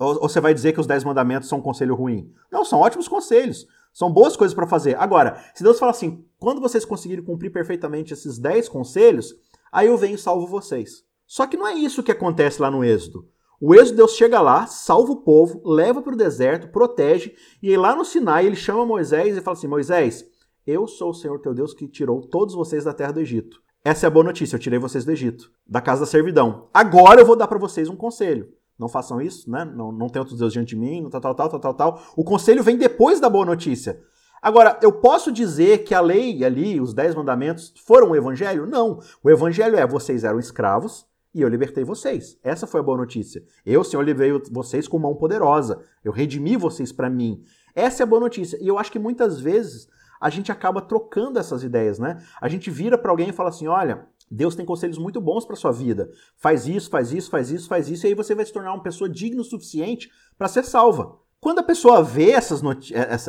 Ou 0.00 0.28
você 0.28 0.40
vai 0.40 0.52
dizer 0.52 0.72
que 0.72 0.80
os 0.80 0.86
dez 0.88 1.04
mandamentos 1.04 1.48
são 1.48 1.58
um 1.58 1.62
conselho 1.62 1.94
ruim? 1.94 2.32
Não, 2.50 2.64
são 2.64 2.80
ótimos 2.80 3.06
conselhos. 3.06 3.68
São 3.96 4.12
boas 4.12 4.36
coisas 4.36 4.54
para 4.54 4.66
fazer. 4.66 4.94
Agora, 4.98 5.42
se 5.54 5.62
Deus 5.62 5.78
fala 5.78 5.90
assim, 5.90 6.22
quando 6.38 6.60
vocês 6.60 6.84
conseguirem 6.84 7.24
cumprir 7.24 7.50
perfeitamente 7.50 8.12
esses 8.12 8.36
dez 8.36 8.68
conselhos, 8.68 9.34
aí 9.76 9.88
eu 9.88 9.96
venho 9.98 10.14
e 10.14 10.18
salvo 10.18 10.46
vocês. 10.46 11.04
Só 11.26 11.46
que 11.46 11.56
não 11.56 11.66
é 11.66 11.74
isso 11.74 12.02
que 12.02 12.10
acontece 12.10 12.62
lá 12.62 12.70
no 12.70 12.82
Êxodo. 12.82 13.28
O 13.60 13.74
êxodo, 13.74 13.96
Deus 13.96 14.12
chega 14.12 14.40
lá, 14.40 14.66
salva 14.66 15.12
o 15.12 15.22
povo, 15.22 15.62
leva 15.64 16.02
para 16.02 16.12
o 16.12 16.16
deserto, 16.16 16.68
protege, 16.68 17.34
e 17.62 17.70
aí 17.70 17.76
lá 17.76 17.94
no 17.94 18.04
Sinai 18.04 18.46
ele 18.46 18.56
chama 18.56 18.84
Moisés 18.84 19.36
e 19.36 19.40
fala 19.40 19.56
assim: 19.56 19.66
Moisés, 19.66 20.24
eu 20.66 20.86
sou 20.86 21.10
o 21.10 21.14
Senhor 21.14 21.40
teu 21.40 21.54
Deus 21.54 21.72
que 21.72 21.88
tirou 21.88 22.20
todos 22.20 22.54
vocês 22.54 22.84
da 22.84 22.92
terra 22.92 23.12
do 23.12 23.20
Egito. 23.20 23.60
Essa 23.84 24.06
é 24.06 24.08
a 24.08 24.10
boa 24.10 24.24
notícia, 24.24 24.56
eu 24.56 24.60
tirei 24.60 24.78
vocês 24.78 25.04
do 25.04 25.12
Egito, 25.12 25.50
da 25.66 25.80
casa 25.80 26.00
da 26.00 26.06
servidão. 26.06 26.68
Agora 26.72 27.20
eu 27.20 27.26
vou 27.26 27.36
dar 27.36 27.46
para 27.46 27.58
vocês 27.58 27.88
um 27.88 27.96
conselho. 27.96 28.48
Não 28.78 28.88
façam 28.88 29.22
isso, 29.22 29.50
né? 29.50 29.64
Não, 29.64 29.90
não 29.90 30.08
tem 30.08 30.20
outros 30.20 30.38
deuses 30.38 30.52
diante 30.52 30.70
de 30.70 30.76
mim, 30.76 31.08
tal, 31.10 31.20
tal, 31.20 31.34
tal, 31.34 31.48
tal, 31.48 31.60
tal, 31.60 31.74
tal. 31.74 32.02
O 32.14 32.24
conselho 32.24 32.62
vem 32.62 32.76
depois 32.76 33.20
da 33.20 33.30
boa 33.30 33.46
notícia. 33.46 34.02
Agora, 34.46 34.78
eu 34.80 34.92
posso 34.92 35.32
dizer 35.32 35.78
que 35.78 35.92
a 35.92 36.00
lei 36.00 36.44
ali, 36.44 36.80
os 36.80 36.94
dez 36.94 37.16
mandamentos, 37.16 37.74
foram 37.84 38.10
o 38.10 38.14
evangelho? 38.14 38.64
Não. 38.64 39.00
O 39.20 39.28
evangelho 39.28 39.74
é 39.74 39.84
vocês 39.84 40.22
eram 40.22 40.38
escravos, 40.38 41.04
e 41.34 41.42
eu 41.42 41.48
libertei 41.48 41.82
vocês. 41.82 42.38
Essa 42.44 42.64
foi 42.64 42.78
a 42.78 42.82
boa 42.84 42.96
notícia. 42.96 43.42
Eu, 43.64 43.82
Senhor, 43.82 44.04
livrei 44.04 44.30
vocês 44.52 44.86
com 44.86 45.00
mão 45.00 45.16
poderosa. 45.16 45.82
Eu 46.04 46.12
redimi 46.12 46.56
vocês 46.56 46.92
para 46.92 47.10
mim. 47.10 47.42
Essa 47.74 48.04
é 48.04 48.04
a 48.04 48.06
boa 48.06 48.20
notícia. 48.20 48.56
E 48.62 48.68
eu 48.68 48.78
acho 48.78 48.92
que 48.92 49.00
muitas 49.00 49.40
vezes 49.40 49.88
a 50.20 50.30
gente 50.30 50.52
acaba 50.52 50.80
trocando 50.80 51.40
essas 51.40 51.64
ideias, 51.64 51.98
né? 51.98 52.22
A 52.40 52.48
gente 52.48 52.70
vira 52.70 52.96
para 52.96 53.10
alguém 53.10 53.30
e 53.30 53.32
fala 53.32 53.48
assim: 53.48 53.66
olha, 53.66 54.06
Deus 54.30 54.54
tem 54.54 54.64
conselhos 54.64 54.96
muito 54.96 55.20
bons 55.20 55.44
para 55.44 55.56
sua 55.56 55.72
vida. 55.72 56.08
Faz 56.36 56.68
isso, 56.68 56.88
faz 56.88 57.10
isso, 57.10 57.28
faz 57.28 57.50
isso, 57.50 57.66
faz 57.66 57.88
isso, 57.88 58.06
e 58.06 58.10
aí 58.10 58.14
você 58.14 58.32
vai 58.32 58.46
se 58.46 58.52
tornar 58.52 58.72
uma 58.72 58.82
pessoa 58.84 59.10
digna 59.10 59.40
o 59.40 59.44
suficiente 59.44 60.08
para 60.38 60.46
ser 60.46 60.64
salva. 60.64 61.18
Quando 61.40 61.58
a 61.58 61.62
pessoa 61.62 62.02
vê 62.02 62.30
essas 62.30 62.62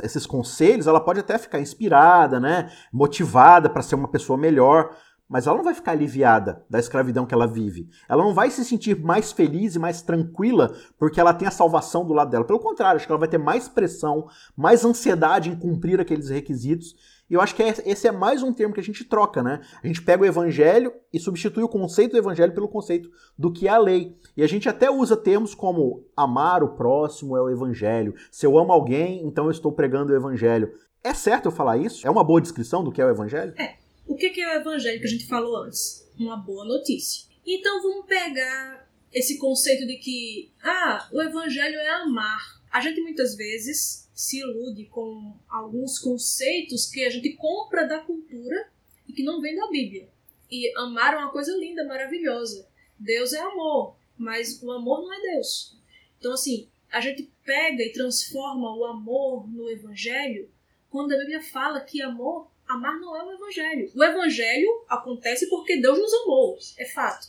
esses 0.03 0.25
conselhos, 0.25 0.87
ela 0.87 0.99
pode 0.99 1.19
até 1.19 1.37
ficar 1.37 1.59
inspirada, 1.59 2.39
né? 2.39 2.71
motivada 2.91 3.69
para 3.69 3.81
ser 3.81 3.95
uma 3.95 4.07
pessoa 4.07 4.37
melhor 4.37 4.95
mas 5.29 5.45
ela 5.45 5.57
não 5.57 5.63
vai 5.63 5.73
ficar 5.73 5.91
aliviada 5.91 6.65
da 6.69 6.79
escravidão 6.79 7.25
que 7.25 7.33
ela 7.33 7.47
vive. 7.47 7.89
Ela 8.07 8.23
não 8.23 8.33
vai 8.33 8.49
se 8.49 8.63
sentir 8.63 8.97
mais 9.01 9.31
feliz 9.31 9.75
e 9.75 9.79
mais 9.79 10.01
tranquila 10.01 10.73
porque 10.97 11.19
ela 11.19 11.33
tem 11.33 11.47
a 11.47 11.51
salvação 11.51 12.05
do 12.05 12.13
lado 12.13 12.31
dela. 12.31 12.45
Pelo 12.45 12.59
contrário, 12.59 12.97
acho 12.97 13.05
que 13.05 13.11
ela 13.11 13.19
vai 13.19 13.27
ter 13.27 13.37
mais 13.37 13.67
pressão, 13.67 14.27
mais 14.55 14.85
ansiedade 14.85 15.49
em 15.49 15.55
cumprir 15.55 15.99
aqueles 15.99 16.29
requisitos. 16.29 16.95
E 17.29 17.33
eu 17.33 17.41
acho 17.41 17.53
que 17.53 17.61
é, 17.61 17.73
esse 17.85 18.07
é 18.07 18.11
mais 18.11 18.41
um 18.41 18.53
termo 18.53 18.73
que 18.73 18.79
a 18.79 18.83
gente 18.83 19.03
troca, 19.03 19.43
né? 19.43 19.61
A 19.83 19.87
gente 19.87 20.01
pega 20.01 20.23
o 20.23 20.25
evangelho 20.25 20.93
e 21.11 21.19
substitui 21.19 21.63
o 21.63 21.69
conceito 21.69 22.11
do 22.11 22.17
evangelho 22.17 22.53
pelo 22.53 22.69
conceito 22.69 23.09
do 23.37 23.51
que 23.51 23.67
é 23.67 23.71
a 23.71 23.77
lei. 23.77 24.15
E 24.35 24.43
a 24.43 24.47
gente 24.47 24.69
até 24.69 24.89
usa 24.89 25.17
termos 25.17 25.53
como 25.53 26.05
amar 26.15 26.63
o 26.63 26.75
próximo 26.75 27.35
é 27.35 27.41
o 27.41 27.49
evangelho. 27.49 28.15
Se 28.31 28.45
eu 28.45 28.57
amo 28.57 28.71
alguém, 28.71 29.25
então 29.25 29.45
eu 29.45 29.51
estou 29.51 29.71
pregando 29.71 30.13
o 30.13 30.15
evangelho. 30.15 30.71
É 31.03 31.13
certo 31.13 31.47
eu 31.47 31.51
falar 31.51 31.77
isso? 31.77 32.07
É 32.07 32.09
uma 32.09 32.23
boa 32.23 32.41
descrição 32.41 32.83
do 32.83 32.91
que 32.91 33.01
é 33.01 33.05
o 33.05 33.09
evangelho? 33.09 33.53
É. 33.59 33.75
O 34.07 34.15
que 34.15 34.39
é 34.39 34.57
o 34.57 34.61
evangelho 34.61 34.99
que 34.99 35.05
a 35.05 35.09
gente 35.09 35.27
falou 35.27 35.63
antes? 35.63 36.09
Uma 36.17 36.37
boa 36.37 36.63
notícia. 36.63 37.27
Então 37.45 37.81
vamos 37.81 38.05
pegar 38.05 38.87
esse 39.13 39.37
conceito 39.37 39.85
de 39.85 39.97
que, 39.97 40.51
ah, 40.63 41.07
o 41.11 41.21
evangelho 41.21 41.75
é 41.75 41.89
amar. 41.89 42.56
A 42.71 42.81
gente 42.81 43.01
muitas 43.01 43.35
vezes 43.35 44.09
se 44.13 44.39
ilude 44.39 44.85
com 44.85 45.35
alguns 45.47 45.99
conceitos 45.99 46.89
que 46.89 47.03
a 47.05 47.09
gente 47.09 47.33
compra 47.33 47.87
da 47.87 47.99
cultura 47.99 48.69
e 49.07 49.13
que 49.13 49.23
não 49.23 49.39
vem 49.39 49.55
da 49.55 49.67
Bíblia. 49.67 50.09
E 50.49 50.73
amar 50.77 51.13
é 51.13 51.17
uma 51.17 51.31
coisa 51.31 51.55
linda, 51.55 51.85
maravilhosa. 51.85 52.67
Deus 52.97 53.33
é 53.33 53.39
amor, 53.39 53.95
mas 54.17 54.61
o 54.61 54.71
amor 54.71 55.01
não 55.01 55.13
é 55.13 55.33
Deus. 55.33 55.77
Então, 56.19 56.33
assim, 56.33 56.67
a 56.91 56.99
gente 56.99 57.29
pega 57.43 57.83
e 57.83 57.91
transforma 57.91 58.75
o 58.75 58.85
amor 58.85 59.47
no 59.47 59.69
evangelho 59.69 60.49
quando 60.89 61.11
a 61.13 61.17
Bíblia 61.17 61.41
fala 61.41 61.81
que 61.81 62.01
amor 62.01 62.49
amar 62.67 62.99
não 62.99 63.15
é 63.15 63.23
o 63.23 63.31
evangelho. 63.33 63.91
O 63.95 64.03
evangelho 64.03 64.85
acontece 64.87 65.49
porque 65.49 65.79
Deus 65.79 65.97
nos 65.99 66.13
amou, 66.13 66.57
é 66.77 66.85
fato. 66.85 67.27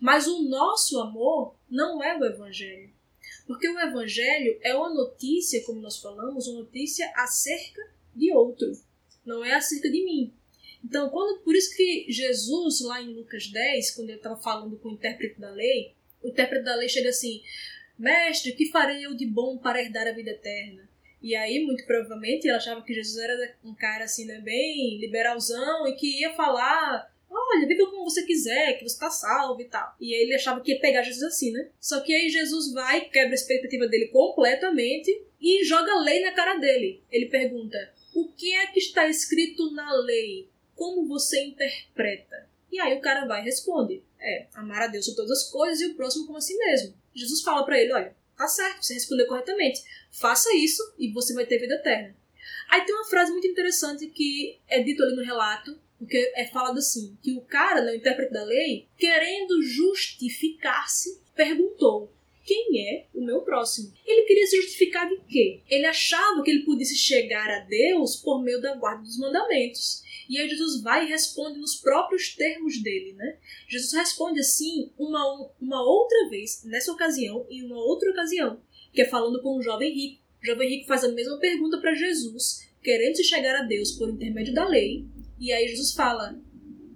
Mas 0.00 0.26
o 0.26 0.42
nosso 0.42 1.00
amor 1.00 1.54
não 1.70 2.02
é 2.02 2.18
o 2.18 2.24
evangelho. 2.24 2.95
Porque 3.46 3.68
o 3.68 3.78
evangelho 3.78 4.58
é 4.62 4.74
uma 4.74 4.92
notícia, 4.92 5.62
como 5.64 5.80
nós 5.80 5.98
falamos, 5.98 6.48
uma 6.48 6.60
notícia 6.60 7.10
acerca 7.14 7.80
de 8.14 8.32
outro, 8.32 8.72
não 9.24 9.44
é 9.44 9.54
acerca 9.54 9.90
de 9.90 10.04
mim. 10.04 10.32
Então, 10.84 11.10
quando, 11.10 11.40
por 11.40 11.54
isso 11.54 11.74
que 11.76 12.06
Jesus, 12.08 12.80
lá 12.82 13.02
em 13.02 13.14
Lucas 13.14 13.48
10, 13.48 13.90
quando 13.92 14.10
ele 14.10 14.18
estava 14.18 14.36
falando 14.36 14.76
com 14.78 14.90
o 14.90 14.92
intérprete 14.92 15.40
da 15.40 15.50
lei, 15.50 15.94
o 16.22 16.28
intérprete 16.28 16.64
da 16.64 16.74
lei 16.74 16.88
chega 16.88 17.08
assim: 17.08 17.42
Mestre, 17.98 18.52
que 18.52 18.70
farei 18.70 19.04
eu 19.04 19.14
de 19.14 19.26
bom 19.26 19.58
para 19.58 19.82
herdar 19.82 20.06
a 20.06 20.12
vida 20.12 20.30
eterna? 20.30 20.88
E 21.20 21.34
aí, 21.34 21.64
muito 21.64 21.84
provavelmente, 21.86 22.48
ela 22.48 22.58
achava 22.58 22.82
que 22.82 22.94
Jesus 22.94 23.16
era 23.16 23.56
um 23.64 23.74
cara 23.74 24.04
assim, 24.04 24.26
né, 24.26 24.40
bem 24.40 24.98
liberalzão 24.98 25.88
e 25.88 25.96
que 25.96 26.20
ia 26.20 26.34
falar: 26.34 27.12
olha, 27.56 27.66
viva 27.66 27.90
como 27.90 28.04
você 28.04 28.24
quiser, 28.24 28.78
que 28.78 28.88
você 28.88 28.98
tá 28.98 29.10
salvo 29.10 29.60
e 29.60 29.64
tal. 29.64 29.94
E 30.00 30.14
ele 30.14 30.34
achava 30.34 30.60
que 30.60 30.72
ia 30.72 30.80
pegar 30.80 31.02
Jesus 31.02 31.22
assim, 31.22 31.52
né? 31.52 31.70
Só 31.80 32.00
que 32.00 32.14
aí 32.14 32.28
Jesus 32.28 32.72
vai, 32.72 33.02
quebra 33.02 33.32
a 33.32 33.34
expectativa 33.34 33.86
dele 33.86 34.08
completamente 34.08 35.10
e 35.40 35.64
joga 35.64 35.92
a 35.92 36.00
lei 36.00 36.20
na 36.20 36.32
cara 36.32 36.58
dele. 36.58 37.02
Ele 37.10 37.26
pergunta: 37.26 37.78
o 38.14 38.28
que 38.28 38.54
é 38.54 38.66
que 38.66 38.78
está 38.78 39.08
escrito 39.08 39.70
na 39.72 39.92
lei? 39.94 40.48
Como 40.74 41.06
você 41.06 41.42
interpreta? 41.42 42.48
E 42.70 42.78
aí 42.78 42.96
o 42.96 43.00
cara 43.00 43.26
vai 43.26 43.42
e 43.42 43.44
responde: 43.44 44.02
é, 44.20 44.46
amar 44.54 44.82
a 44.82 44.86
Deus 44.86 45.04
sobre 45.04 45.16
todas 45.16 45.42
as 45.42 45.50
coisas 45.50 45.80
e 45.80 45.86
o 45.86 45.94
próximo 45.94 46.26
como 46.26 46.38
a 46.38 46.40
si 46.40 46.56
mesmo. 46.56 46.94
Jesus 47.14 47.42
fala 47.42 47.64
para 47.64 47.80
ele: 47.80 47.92
olha, 47.92 48.14
Tá 48.36 48.46
certo, 48.46 48.84
você 48.84 48.94
respondeu 48.94 49.26
corretamente. 49.26 49.82
Faça 50.10 50.54
isso 50.54 50.82
e 50.98 51.10
você 51.10 51.32
vai 51.32 51.46
ter 51.46 51.58
vida 51.58 51.74
eterna. 51.74 52.14
Aí 52.68 52.84
tem 52.84 52.94
uma 52.94 53.08
frase 53.08 53.32
muito 53.32 53.46
interessante 53.46 54.06
que 54.08 54.60
é 54.68 54.82
dito 54.82 55.02
ali 55.02 55.16
no 55.16 55.24
relato, 55.24 55.80
porque 55.98 56.32
é 56.34 56.46
falado 56.46 56.78
assim, 56.78 57.16
que 57.22 57.32
o 57.32 57.40
cara, 57.40 57.82
né, 57.82 57.92
o 57.92 57.96
intérprete 57.96 58.32
da 58.32 58.44
lei, 58.44 58.86
querendo 58.98 59.62
justificar-se, 59.62 61.20
perguntou: 61.34 62.12
quem 62.46 62.80
é 62.88 63.06
o 63.12 63.24
meu 63.24 63.40
próximo? 63.40 63.92
Ele 64.06 64.22
queria 64.22 64.46
se 64.46 64.56
justificar 64.62 65.08
de 65.08 65.16
quê? 65.28 65.60
Ele 65.68 65.84
achava 65.84 66.42
que 66.44 66.50
ele 66.50 66.64
pudesse 66.64 66.96
chegar 66.96 67.50
a 67.50 67.60
Deus 67.60 68.16
por 68.16 68.40
meio 68.40 68.60
da 68.60 68.76
guarda 68.76 69.02
dos 69.02 69.18
mandamentos. 69.18 70.02
E 70.28 70.38
aí 70.38 70.48
Jesus 70.48 70.80
vai 70.80 71.04
e 71.04 71.08
responde 71.08 71.58
nos 71.58 71.76
próprios 71.76 72.34
termos 72.34 72.80
dele, 72.82 73.14
né? 73.14 73.38
Jesus 73.68 73.92
responde 73.92 74.40
assim 74.40 74.90
uma, 74.98 75.50
uma 75.60 75.82
outra 75.82 76.28
vez, 76.28 76.62
nessa 76.64 76.92
ocasião, 76.92 77.46
e 77.50 77.62
uma 77.62 77.78
outra 77.78 78.10
ocasião, 78.10 78.60
que 78.92 79.02
é 79.02 79.06
falando 79.06 79.42
com 79.42 79.58
um 79.58 79.62
jovem 79.62 79.92
rico. 79.92 80.22
O 80.42 80.46
jovem 80.46 80.68
rico 80.68 80.86
faz 80.86 81.02
a 81.02 81.12
mesma 81.12 81.38
pergunta 81.38 81.78
para 81.78 81.94
Jesus, 81.94 82.68
querendo 82.82 83.16
se 83.16 83.24
chegar 83.24 83.56
a 83.56 83.62
Deus 83.62 83.92
por 83.92 84.08
intermédio 84.08 84.54
da 84.54 84.68
lei. 84.68 85.04
E 85.38 85.52
aí 85.52 85.68
Jesus 85.68 85.92
fala: 85.92 86.38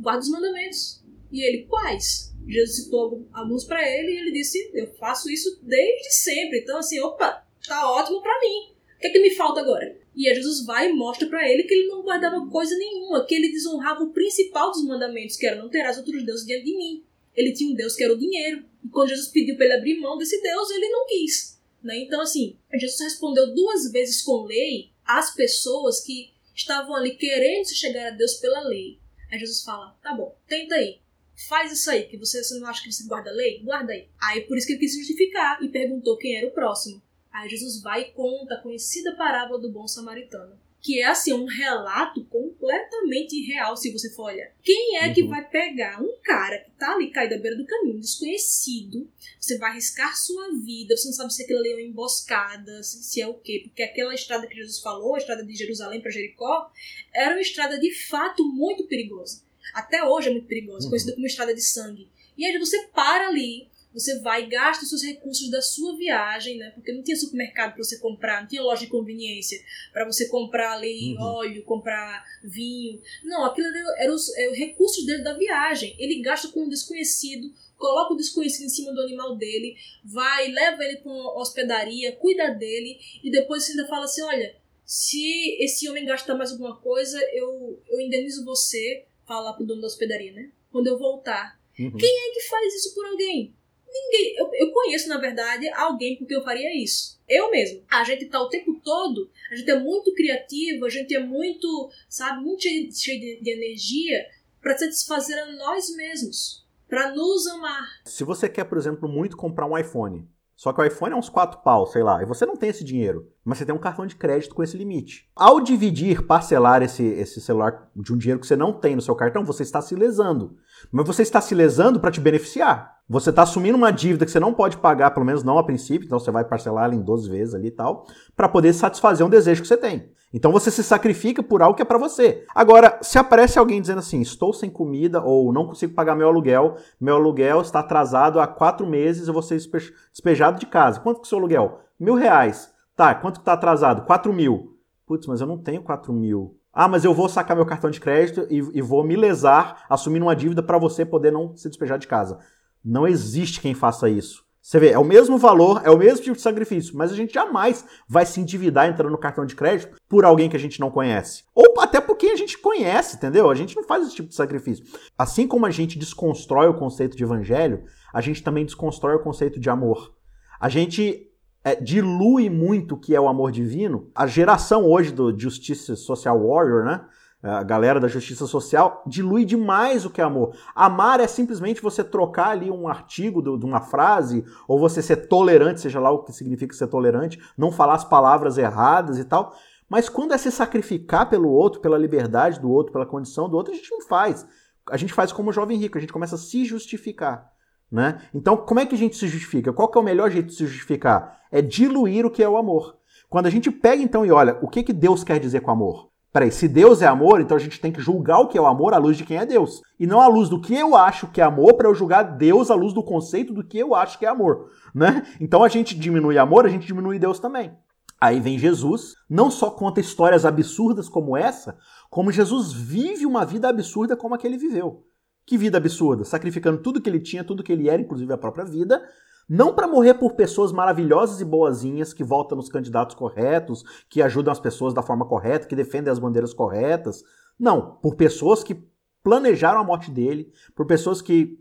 guarda 0.00 0.20
os 0.20 0.30
mandamentos. 0.30 1.02
E 1.30 1.42
ele, 1.42 1.66
quais? 1.66 2.34
Jesus 2.46 2.84
citou 2.84 3.26
alguns 3.32 3.64
para 3.64 3.86
ele 3.88 4.12
e 4.12 4.16
ele 4.18 4.32
disse: 4.32 4.70
Eu 4.74 4.92
faço 4.94 5.30
isso 5.30 5.58
desde 5.62 6.10
sempre. 6.12 6.60
Então, 6.60 6.78
assim, 6.78 7.00
opa, 7.00 7.46
tá 7.66 7.90
ótimo 7.90 8.20
para 8.20 8.40
mim. 8.40 8.72
O 8.96 9.00
que, 9.00 9.06
é 9.06 9.10
que 9.10 9.20
me 9.20 9.30
falta 9.30 9.60
agora? 9.60 9.98
E 10.14 10.28
aí 10.28 10.34
Jesus 10.34 10.64
vai 10.66 10.90
e 10.90 10.92
mostra 10.92 11.28
para 11.28 11.48
ele 11.48 11.62
que 11.62 11.72
ele 11.72 11.88
não 11.88 12.02
guardava 12.02 12.46
coisa 12.50 12.76
nenhuma, 12.76 13.24
que 13.24 13.34
ele 13.34 13.52
desonrava 13.52 14.02
o 14.02 14.12
principal 14.12 14.70
dos 14.70 14.84
mandamentos, 14.84 15.36
que 15.36 15.46
era 15.46 15.56
não 15.56 15.70
terás 15.70 15.96
outros 15.96 16.24
deuses 16.24 16.44
diante 16.44 16.64
de 16.64 16.76
mim. 16.76 17.04
Ele 17.34 17.52
tinha 17.52 17.70
um 17.70 17.74
Deus 17.74 17.94
que 17.94 18.04
era 18.04 18.12
o 18.12 18.18
dinheiro. 18.18 18.64
E 18.84 18.88
quando 18.88 19.08
Jesus 19.08 19.28
pediu 19.28 19.56
para 19.56 19.66
ele 19.66 19.74
abrir 19.74 20.00
mão 20.00 20.18
desse 20.18 20.42
Deus, 20.42 20.70
ele 20.70 20.88
não 20.88 21.06
quis. 21.06 21.58
Né? 21.82 22.00
Então, 22.00 22.20
assim, 22.20 22.56
Jesus 22.74 23.00
respondeu 23.00 23.54
duas 23.54 23.90
vezes 23.90 24.20
com 24.22 24.44
lei 24.44 24.90
às 25.06 25.34
pessoas 25.34 26.00
que 26.00 26.32
estavam 26.60 26.94
ali 26.94 27.16
querendo 27.16 27.64
se 27.64 27.74
chegar 27.74 28.08
a 28.08 28.10
Deus 28.10 28.34
pela 28.34 28.60
lei. 28.60 28.98
Aí 29.30 29.38
Jesus 29.38 29.62
fala: 29.62 29.96
tá 30.02 30.14
bom, 30.14 30.36
tenta 30.46 30.74
aí. 30.74 31.00
Faz 31.48 31.72
isso 31.72 31.90
aí, 31.90 32.04
que 32.04 32.18
você, 32.18 32.44
você 32.44 32.58
não 32.58 32.68
acha 32.68 32.82
que 32.82 32.92
você 32.92 33.06
guarda 33.06 33.30
a 33.30 33.32
lei? 33.32 33.60
Guarda 33.60 33.92
aí. 33.92 34.08
Aí 34.20 34.42
por 34.42 34.58
isso 34.58 34.66
que 34.66 34.74
ele 34.74 34.80
quis 34.80 34.94
justificar 34.94 35.62
e 35.62 35.68
perguntou 35.68 36.18
quem 36.18 36.36
era 36.36 36.46
o 36.46 36.50
próximo. 36.50 37.02
Aí 37.32 37.48
Jesus 37.48 37.80
vai 37.80 38.02
e 38.02 38.10
conta 38.12 38.54
a 38.54 38.60
conhecida 38.60 39.16
parábola 39.16 39.58
do 39.58 39.70
bom 39.70 39.86
samaritano. 39.88 40.58
Que 40.82 41.00
é 41.00 41.06
assim, 41.06 41.32
um 41.32 41.44
relato 41.44 42.24
completamente 42.24 43.36
irreal, 43.36 43.76
se 43.76 43.92
você 43.92 44.10
for 44.10 44.32
olhar. 44.32 44.50
Quem 44.62 44.96
é 44.96 45.06
uhum. 45.06 45.14
que 45.14 45.22
vai 45.24 45.48
pegar 45.48 46.00
um 46.02 46.14
cara 46.22 46.58
que 46.58 46.70
tá 46.72 46.94
ali 46.94 47.10
caído 47.10 47.34
à 47.34 47.38
beira 47.38 47.56
do 47.56 47.66
caminho, 47.66 48.00
desconhecido, 48.00 49.10
você 49.38 49.58
vai 49.58 49.70
arriscar 49.70 50.16
sua 50.16 50.50
vida, 50.64 50.96
você 50.96 51.08
não 51.08 51.14
sabe 51.14 51.32
se 51.32 51.42
aquilo 51.42 51.60
ali 51.60 51.70
é 51.70 51.74
uma 51.74 51.82
emboscada, 51.82 52.82
se 52.82 53.20
é 53.20 53.26
o 53.26 53.34
quê, 53.34 53.62
porque 53.64 53.82
aquela 53.82 54.14
estrada 54.14 54.46
que 54.46 54.54
Jesus 54.54 54.80
falou, 54.80 55.14
a 55.14 55.18
estrada 55.18 55.44
de 55.44 55.54
Jerusalém 55.54 56.00
para 56.00 56.10
Jericó, 56.10 56.70
era 57.14 57.34
uma 57.34 57.40
estrada 57.40 57.78
de 57.78 57.92
fato 58.08 58.44
muito 58.44 58.84
perigosa. 58.86 59.42
Até 59.74 60.02
hoje 60.04 60.28
é 60.28 60.32
muito 60.32 60.46
perigosa, 60.46 60.84
uhum. 60.84 60.90
conhecida 60.90 61.14
como 61.14 61.26
estrada 61.26 61.54
de 61.54 61.62
sangue. 61.62 62.08
E 62.36 62.44
aí 62.46 62.58
você 62.58 62.86
para 62.94 63.28
ali, 63.28 63.69
você 63.92 64.20
vai 64.20 64.44
e 64.44 64.46
gasta 64.46 64.84
os 64.84 64.88
seus 64.88 65.02
recursos 65.02 65.50
da 65.50 65.60
sua 65.60 65.96
viagem, 65.96 66.58
né? 66.58 66.70
Porque 66.70 66.92
não 66.92 67.02
tinha 67.02 67.16
supermercado 67.16 67.74
para 67.74 67.82
você 67.82 67.98
comprar, 67.98 68.40
não 68.40 68.48
tinha 68.48 68.62
loja 68.62 68.82
de 68.82 68.90
conveniência 68.90 69.60
para 69.92 70.04
você 70.04 70.28
comprar 70.28 70.72
ali 70.72 71.14
uhum. 71.14 71.22
óleo, 71.22 71.64
comprar 71.64 72.24
vinho. 72.42 73.00
Não, 73.24 73.44
aquilo 73.44 73.66
era 73.98 74.12
os, 74.12 74.28
é, 74.36 74.50
recursos 74.50 75.04
dele 75.04 75.22
da 75.22 75.36
viagem. 75.36 75.96
Ele 75.98 76.22
gasta 76.22 76.48
com 76.48 76.64
um 76.64 76.68
desconhecido, 76.68 77.52
coloca 77.76 78.14
o 78.14 78.16
desconhecido 78.16 78.66
em 78.66 78.70
cima 78.70 78.92
do 78.92 79.00
animal 79.00 79.36
dele, 79.36 79.76
vai, 80.04 80.48
leva 80.48 80.84
ele 80.84 80.98
para 80.98 81.10
uma 81.10 81.40
hospedaria, 81.40 82.14
cuida 82.16 82.50
dele 82.50 82.98
e 83.24 83.30
depois 83.30 83.64
você 83.64 83.72
ainda 83.72 83.88
fala 83.88 84.04
assim, 84.04 84.22
olha, 84.22 84.56
se 84.84 85.56
esse 85.62 85.88
homem 85.88 86.04
gastar 86.04 86.34
mais 86.34 86.52
alguma 86.52 86.76
coisa, 86.76 87.18
eu, 87.32 87.82
eu 87.88 88.00
indenizo 88.00 88.44
você, 88.44 89.04
fala 89.26 89.52
para 89.52 89.62
o 89.62 89.66
dono 89.66 89.80
da 89.80 89.86
hospedaria, 89.86 90.32
né? 90.32 90.50
Quando 90.70 90.88
eu 90.88 90.98
voltar. 90.98 91.58
Uhum. 91.78 91.96
Quem 91.96 92.10
é 92.10 92.34
que 92.34 92.48
faz 92.48 92.74
isso 92.74 92.94
por 92.94 93.06
alguém? 93.06 93.54
Ninguém. 93.92 94.36
Eu, 94.36 94.50
eu 94.54 94.72
conheço, 94.72 95.08
na 95.08 95.18
verdade, 95.18 95.68
alguém 95.70 96.16
porque 96.16 96.34
eu 96.34 96.44
faria 96.44 96.82
isso. 96.82 97.18
Eu 97.28 97.50
mesmo. 97.50 97.82
A 97.90 98.04
gente 98.04 98.26
tá 98.26 98.40
o 98.40 98.48
tempo 98.48 98.80
todo, 98.84 99.30
a 99.50 99.54
gente 99.54 99.70
é 99.70 99.78
muito 99.78 100.12
criativo, 100.14 100.84
a 100.84 100.88
gente 100.88 101.14
é 101.14 101.20
muito, 101.20 101.90
sabe, 102.08 102.42
muito 102.42 102.62
cheio, 102.62 102.88
cheio 102.92 103.20
de, 103.20 103.40
de 103.42 103.50
energia 103.50 104.26
para 104.60 104.76
satisfazer 104.76 105.38
a 105.42 105.52
nós 105.52 105.94
mesmos, 105.96 106.66
para 106.88 107.14
nos 107.14 107.46
amar. 107.46 107.86
Se 108.04 108.24
você 108.24 108.48
quer, 108.48 108.64
por 108.64 108.78
exemplo, 108.78 109.08
muito 109.08 109.36
comprar 109.36 109.66
um 109.66 109.76
iPhone, 109.76 110.28
só 110.60 110.74
que 110.74 110.80
o 110.82 110.84
iPhone 110.84 111.14
é 111.14 111.16
uns 111.16 111.30
4 111.30 111.62
pau, 111.62 111.86
sei 111.86 112.02
lá, 112.02 112.22
e 112.22 112.26
você 112.26 112.44
não 112.44 112.54
tem 112.54 112.68
esse 112.68 112.84
dinheiro, 112.84 113.26
mas 113.42 113.56
você 113.56 113.64
tem 113.64 113.74
um 113.74 113.78
cartão 113.78 114.06
de 114.06 114.14
crédito 114.14 114.54
com 114.54 114.62
esse 114.62 114.76
limite. 114.76 115.26
Ao 115.34 115.58
dividir, 115.58 116.26
parcelar 116.26 116.82
esse, 116.82 117.02
esse 117.02 117.40
celular 117.40 117.90
de 117.96 118.12
um 118.12 118.18
dinheiro 118.18 118.38
que 118.38 118.46
você 118.46 118.56
não 118.56 118.72
tem 118.72 118.94
no 118.94 119.00
seu 119.00 119.14
cartão, 119.14 119.42
você 119.42 119.62
está 119.62 119.80
se 119.80 119.94
lesando. 119.94 120.58
Mas 120.92 121.06
você 121.06 121.22
está 121.22 121.40
se 121.40 121.54
lesando 121.54 121.98
para 121.98 122.10
te 122.10 122.20
beneficiar. 122.20 122.99
Você 123.10 123.30
está 123.30 123.42
assumindo 123.42 123.76
uma 123.76 123.90
dívida 123.90 124.24
que 124.24 124.30
você 124.30 124.38
não 124.38 124.54
pode 124.54 124.76
pagar, 124.76 125.10
pelo 125.10 125.26
menos 125.26 125.42
não 125.42 125.58
a 125.58 125.64
princípio, 125.64 126.06
então 126.06 126.20
você 126.20 126.30
vai 126.30 126.44
parcelar 126.44 126.84
ela 126.84 126.94
em 126.94 127.02
12 127.02 127.28
vezes 127.28 127.56
ali 127.56 127.66
e 127.66 127.72
tal, 127.72 128.06
para 128.36 128.48
poder 128.48 128.72
satisfazer 128.72 129.26
um 129.26 129.28
desejo 129.28 129.62
que 129.62 129.66
você 129.66 129.76
tem. 129.76 130.12
Então 130.32 130.52
você 130.52 130.70
se 130.70 130.84
sacrifica 130.84 131.42
por 131.42 131.60
algo 131.60 131.74
que 131.74 131.82
é 131.82 131.84
para 131.84 131.98
você. 131.98 132.44
Agora, 132.54 133.00
se 133.02 133.18
aparece 133.18 133.58
alguém 133.58 133.80
dizendo 133.80 133.98
assim, 133.98 134.20
estou 134.20 134.52
sem 134.52 134.70
comida 134.70 135.20
ou 135.20 135.52
não 135.52 135.66
consigo 135.66 135.92
pagar 135.92 136.14
meu 136.14 136.28
aluguel, 136.28 136.76
meu 137.00 137.16
aluguel 137.16 137.62
está 137.62 137.80
atrasado 137.80 138.38
há 138.38 138.46
quatro 138.46 138.86
meses, 138.86 139.26
eu 139.26 139.34
vou 139.34 139.42
ser 139.42 139.56
despejado 139.56 140.60
de 140.60 140.66
casa. 140.66 141.00
Quanto 141.00 141.16
que 141.16 141.22
é 141.22 141.26
o 141.26 141.28
seu 141.28 141.38
aluguel? 141.38 141.80
Mil 141.98 142.14
reais. 142.14 142.72
Tá, 142.94 143.12
quanto 143.12 143.40
que 143.40 143.42
está 143.42 143.54
atrasado? 143.54 144.02
Quatro 144.02 144.32
mil. 144.32 144.78
Putz, 145.04 145.26
mas 145.26 145.40
eu 145.40 145.48
não 145.48 145.58
tenho 145.58 145.82
quatro 145.82 146.12
mil. 146.12 146.56
Ah, 146.72 146.86
mas 146.86 147.04
eu 147.04 147.12
vou 147.12 147.28
sacar 147.28 147.56
meu 147.56 147.66
cartão 147.66 147.90
de 147.90 147.98
crédito 147.98 148.46
e, 148.48 148.58
e 148.78 148.80
vou 148.80 149.02
me 149.02 149.16
lesar 149.16 149.84
assumindo 149.90 150.26
uma 150.26 150.36
dívida 150.36 150.62
para 150.62 150.78
você 150.78 151.04
poder 151.04 151.32
não 151.32 151.56
se 151.56 151.68
despejar 151.68 151.98
de 151.98 152.06
casa. 152.06 152.38
Não 152.84 153.06
existe 153.06 153.60
quem 153.60 153.74
faça 153.74 154.08
isso. 154.08 154.44
Você 154.62 154.78
vê, 154.78 154.90
é 154.90 154.98
o 154.98 155.04
mesmo 155.04 155.38
valor, 155.38 155.80
é 155.84 155.90
o 155.90 155.96
mesmo 155.96 156.22
tipo 156.22 156.36
de 156.36 156.42
sacrifício, 156.42 156.96
mas 156.96 157.10
a 157.10 157.16
gente 157.16 157.32
jamais 157.32 157.84
vai 158.06 158.26
se 158.26 158.40
endividar 158.40 158.88
entrando 158.88 159.10
no 159.10 159.18
cartão 159.18 159.46
de 159.46 159.56
crédito 159.56 159.96
por 160.08 160.24
alguém 160.24 160.50
que 160.50 160.56
a 160.56 160.60
gente 160.60 160.78
não 160.78 160.90
conhece. 160.90 161.44
Ou 161.54 161.80
até 161.80 162.00
porque 162.00 162.26
a 162.26 162.36
gente 162.36 162.58
conhece, 162.58 163.16
entendeu? 163.16 163.50
A 163.50 163.54
gente 163.54 163.74
não 163.74 163.82
faz 163.82 164.06
esse 164.06 164.14
tipo 164.14 164.28
de 164.28 164.34
sacrifício. 164.34 164.84
Assim 165.18 165.48
como 165.48 165.66
a 165.66 165.70
gente 165.70 165.98
desconstrói 165.98 166.68
o 166.68 166.78
conceito 166.78 167.16
de 167.16 167.24
evangelho, 167.24 167.84
a 168.12 168.20
gente 168.20 168.42
também 168.42 168.64
desconstrói 168.64 169.16
o 169.16 169.22
conceito 169.22 169.58
de 169.58 169.70
amor. 169.70 170.14
A 170.60 170.68
gente 170.68 171.26
é, 171.64 171.74
dilui 171.74 172.50
muito 172.50 172.94
o 172.94 172.98
que 172.98 173.14
é 173.14 173.20
o 173.20 173.28
amor 173.28 173.50
divino. 173.50 174.10
A 174.14 174.26
geração 174.26 174.84
hoje 174.84 175.10
do 175.10 175.36
Justice 175.36 175.96
Social 175.96 176.38
Warrior, 176.38 176.84
né? 176.84 177.04
A 177.42 177.62
galera 177.62 177.98
da 177.98 178.06
justiça 178.06 178.46
social 178.46 179.02
dilui 179.06 179.46
demais 179.46 180.04
o 180.04 180.10
que 180.10 180.20
é 180.20 180.24
amor. 180.24 180.54
Amar 180.74 181.20
é 181.20 181.26
simplesmente 181.26 181.80
você 181.80 182.04
trocar 182.04 182.50
ali 182.50 182.70
um 182.70 182.86
artigo 182.86 183.40
de 183.40 183.64
uma 183.64 183.80
frase, 183.80 184.44
ou 184.68 184.78
você 184.78 185.00
ser 185.00 185.28
tolerante, 185.28 185.80
seja 185.80 185.98
lá 185.98 186.10
o 186.10 186.22
que 186.22 186.32
significa 186.32 186.74
ser 186.74 186.88
tolerante, 186.88 187.40
não 187.56 187.72
falar 187.72 187.94
as 187.94 188.04
palavras 188.04 188.58
erradas 188.58 189.18
e 189.18 189.24
tal. 189.24 189.54
Mas 189.88 190.08
quando 190.08 190.34
é 190.34 190.38
se 190.38 190.52
sacrificar 190.52 191.28
pelo 191.30 191.48
outro, 191.48 191.80
pela 191.80 191.96
liberdade 191.96 192.60
do 192.60 192.70
outro, 192.70 192.92
pela 192.92 193.06
condição 193.06 193.48
do 193.48 193.56
outro, 193.56 193.72
a 193.72 193.76
gente 193.76 193.90
não 193.90 194.02
faz. 194.02 194.46
A 194.90 194.96
gente 194.96 195.12
faz 195.12 195.32
como 195.32 195.50
o 195.50 195.52
jovem 195.52 195.78
rico, 195.78 195.96
a 195.96 196.00
gente 196.00 196.12
começa 196.12 196.34
a 196.34 196.38
se 196.38 196.64
justificar. 196.64 197.50
Né? 197.90 198.20
Então, 198.32 198.56
como 198.56 198.80
é 198.80 198.86
que 198.86 198.94
a 198.94 198.98
gente 198.98 199.16
se 199.16 199.26
justifica? 199.26 199.72
Qual 199.72 199.90
é 199.92 199.98
o 199.98 200.02
melhor 200.02 200.30
jeito 200.30 200.46
de 200.46 200.54
se 200.54 200.66
justificar? 200.66 201.40
É 201.50 201.60
diluir 201.60 202.24
o 202.24 202.30
que 202.30 202.42
é 202.42 202.48
o 202.48 202.56
amor. 202.56 202.98
Quando 203.28 203.46
a 203.46 203.50
gente 203.50 203.70
pega 203.70 204.02
então 204.02 204.24
e 204.24 204.30
olha 204.30 204.58
o 204.62 204.68
que, 204.68 204.82
que 204.82 204.92
Deus 204.92 205.24
quer 205.24 205.40
dizer 205.40 205.60
com 205.60 205.70
amor, 205.70 206.09
Peraí, 206.32 206.52
se 206.52 206.68
Deus 206.68 207.02
é 207.02 207.06
amor, 207.06 207.40
então 207.40 207.56
a 207.56 207.60
gente 207.60 207.80
tem 207.80 207.90
que 207.90 208.00
julgar 208.00 208.38
o 208.38 208.46
que 208.46 208.56
é 208.56 208.60
o 208.60 208.66
amor 208.66 208.94
à 208.94 208.98
luz 208.98 209.16
de 209.16 209.24
quem 209.24 209.36
é 209.36 209.44
Deus. 209.44 209.82
E 209.98 210.06
não 210.06 210.20
à 210.20 210.28
luz 210.28 210.48
do 210.48 210.60
que 210.60 210.74
eu 210.74 210.94
acho 210.94 211.26
que 211.26 211.40
é 211.40 211.44
amor, 211.44 211.74
para 211.74 211.88
eu 211.88 211.94
julgar 211.94 212.22
Deus 212.22 212.70
à 212.70 212.74
luz 212.74 212.92
do 212.92 213.02
conceito 213.02 213.52
do 213.52 213.64
que 213.64 213.78
eu 213.78 213.94
acho 213.94 214.18
que 214.18 214.24
é 214.24 214.28
amor. 214.28 214.70
Né? 214.94 215.26
Então 215.40 215.64
a 215.64 215.68
gente 215.68 215.98
diminui 215.98 216.38
amor, 216.38 216.66
a 216.66 216.68
gente 216.68 216.86
diminui 216.86 217.18
Deus 217.18 217.40
também. 217.40 217.72
Aí 218.20 218.38
vem 218.38 218.58
Jesus, 218.58 219.14
não 219.28 219.50
só 219.50 219.70
conta 219.70 219.98
histórias 219.98 220.44
absurdas 220.44 221.08
como 221.08 221.36
essa, 221.36 221.78
como 222.10 222.30
Jesus 222.30 222.72
vive 222.72 223.26
uma 223.26 223.44
vida 223.44 223.68
absurda 223.68 224.16
como 224.16 224.34
a 224.34 224.38
que 224.38 224.46
ele 224.46 224.58
viveu. 224.58 225.04
Que 225.46 225.56
vida 225.56 225.78
absurda? 225.78 226.22
Sacrificando 226.22 226.82
tudo 226.82 227.00
que 227.00 227.08
ele 227.08 227.18
tinha, 227.18 227.42
tudo 227.42 227.62
que 227.62 227.72
ele 227.72 227.88
era, 227.88 228.00
inclusive 228.00 228.32
a 228.32 228.38
própria 228.38 228.64
vida, 228.64 229.02
não 229.48 229.74
para 229.74 229.88
morrer 229.88 230.14
por 230.14 230.34
pessoas 230.34 230.72
maravilhosas 230.72 231.40
e 231.40 231.44
boazinhas 231.44 232.12
que 232.12 232.22
votam 232.22 232.56
nos 232.56 232.68
candidatos 232.68 233.16
corretos, 233.16 233.84
que 234.08 234.22
ajudam 234.22 234.52
as 234.52 234.60
pessoas 234.60 234.94
da 234.94 235.02
forma 235.02 235.26
correta, 235.26 235.66
que 235.66 235.76
defendem 235.76 236.12
as 236.12 236.18
bandeiras 236.18 236.54
corretas. 236.54 237.24
Não, 237.58 237.98
por 238.02 238.14
pessoas 238.14 238.62
que 238.62 238.82
planejaram 239.22 239.80
a 239.80 239.84
morte 239.84 240.10
dele, 240.10 240.52
por 240.74 240.86
pessoas 240.86 241.20
que 241.20 241.58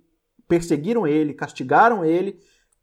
perseguiram 0.47 1.05
ele, 1.05 1.33
castigaram 1.33 2.05
ele, 2.05 2.39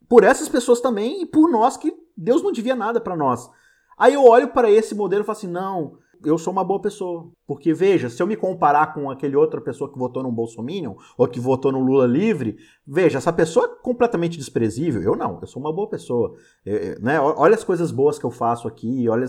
por 0.07 0.23
essas 0.23 0.47
pessoas 0.47 0.79
também 0.79 1.21
e 1.21 1.25
por 1.25 1.49
nós 1.49 1.77
que 1.77 1.93
Deus 2.15 2.41
não 2.41 2.51
devia 2.51 2.75
nada 2.75 2.99
para 2.99 3.15
nós. 3.15 3.49
Aí 3.97 4.13
eu 4.13 4.23
olho 4.23 4.49
para 4.49 4.69
esse 4.69 4.93
modelo 4.93 5.23
e 5.23 5.25
falo 5.25 5.37
assim: 5.37 5.47
não, 5.47 5.97
eu 6.23 6.37
sou 6.37 6.51
uma 6.51 6.63
boa 6.63 6.81
pessoa. 6.81 7.31
Porque, 7.45 7.73
veja, 7.73 8.09
se 8.09 8.21
eu 8.21 8.27
me 8.27 8.35
comparar 8.35 8.93
com 8.93 9.09
aquele 9.09 9.35
outra 9.35 9.61
pessoa 9.61 9.91
que 9.91 9.97
votou 9.97 10.23
no 10.23 10.31
Bolsominion, 10.31 10.95
ou 11.17 11.27
que 11.27 11.39
votou 11.39 11.71
no 11.71 11.79
Lula 11.79 12.05
livre, 12.05 12.57
veja, 12.85 13.17
essa 13.17 13.33
pessoa 13.33 13.65
é 13.65 13.83
completamente 13.83 14.37
desprezível. 14.37 15.01
Eu 15.01 15.15
não, 15.15 15.39
eu 15.41 15.47
sou 15.47 15.61
uma 15.61 15.73
boa 15.73 15.89
pessoa. 15.89 16.35
É, 16.65 16.99
né? 16.99 17.19
Olha 17.19 17.55
as 17.55 17.63
coisas 17.63 17.91
boas 17.91 18.17
que 18.19 18.25
eu 18.25 18.31
faço 18.31 18.67
aqui, 18.67 19.07
olha. 19.09 19.25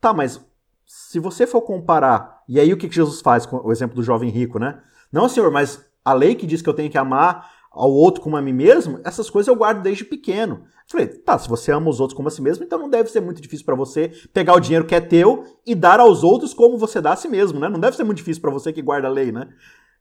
Tá, 0.00 0.12
mas 0.12 0.40
se 0.86 1.18
você 1.18 1.46
for 1.46 1.62
comparar, 1.62 2.42
e 2.48 2.60
aí 2.60 2.72
o 2.72 2.76
que 2.76 2.90
Jesus 2.90 3.20
faz 3.20 3.46
com 3.46 3.56
o 3.56 3.72
exemplo 3.72 3.96
do 3.96 4.02
jovem 4.02 4.30
rico, 4.30 4.58
né? 4.58 4.80
Não, 5.10 5.28
senhor, 5.28 5.50
mas 5.50 5.84
a 6.04 6.12
lei 6.12 6.34
que 6.34 6.46
diz 6.46 6.60
que 6.60 6.68
eu 6.68 6.74
tenho 6.74 6.90
que 6.90 6.98
amar 6.98 7.50
ao 7.70 7.90
outro 7.90 8.22
como 8.22 8.36
a 8.36 8.42
mim 8.42 8.52
mesmo, 8.52 9.00
essas 9.04 9.28
coisas 9.28 9.48
eu 9.48 9.56
guardo 9.56 9.82
desde 9.82 10.04
pequeno. 10.04 10.64
Falei, 10.86 11.06
tá, 11.08 11.38
se 11.38 11.48
você 11.48 11.72
ama 11.72 11.88
os 11.88 11.98
outros 11.98 12.16
como 12.16 12.28
a 12.28 12.30
si 12.30 12.42
mesmo, 12.42 12.64
então 12.64 12.78
não 12.78 12.90
deve 12.90 13.08
ser 13.10 13.20
muito 13.20 13.40
difícil 13.40 13.64
para 13.64 13.74
você 13.74 14.12
pegar 14.32 14.54
o 14.54 14.60
dinheiro 14.60 14.86
que 14.86 14.94
é 14.94 15.00
teu 15.00 15.44
e 15.66 15.74
dar 15.74 15.98
aos 15.98 16.22
outros 16.22 16.52
como 16.52 16.76
você 16.76 17.00
dá 17.00 17.12
a 17.12 17.16
si 17.16 17.28
mesmo, 17.28 17.58
né? 17.58 17.68
Não 17.68 17.80
deve 17.80 17.96
ser 17.96 18.04
muito 18.04 18.18
difícil 18.18 18.42
para 18.42 18.50
você 18.50 18.72
que 18.72 18.82
guarda 18.82 19.08
a 19.08 19.10
lei, 19.10 19.32
né? 19.32 19.48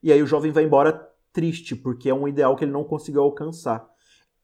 E 0.01 0.11
aí 0.11 0.21
o 0.21 0.27
jovem 0.27 0.51
vai 0.51 0.65
embora 0.65 1.09
triste, 1.31 1.75
porque 1.75 2.09
é 2.09 2.13
um 2.13 2.27
ideal 2.27 2.55
que 2.55 2.65
ele 2.65 2.71
não 2.71 2.83
conseguiu 2.83 3.21
alcançar. 3.21 3.87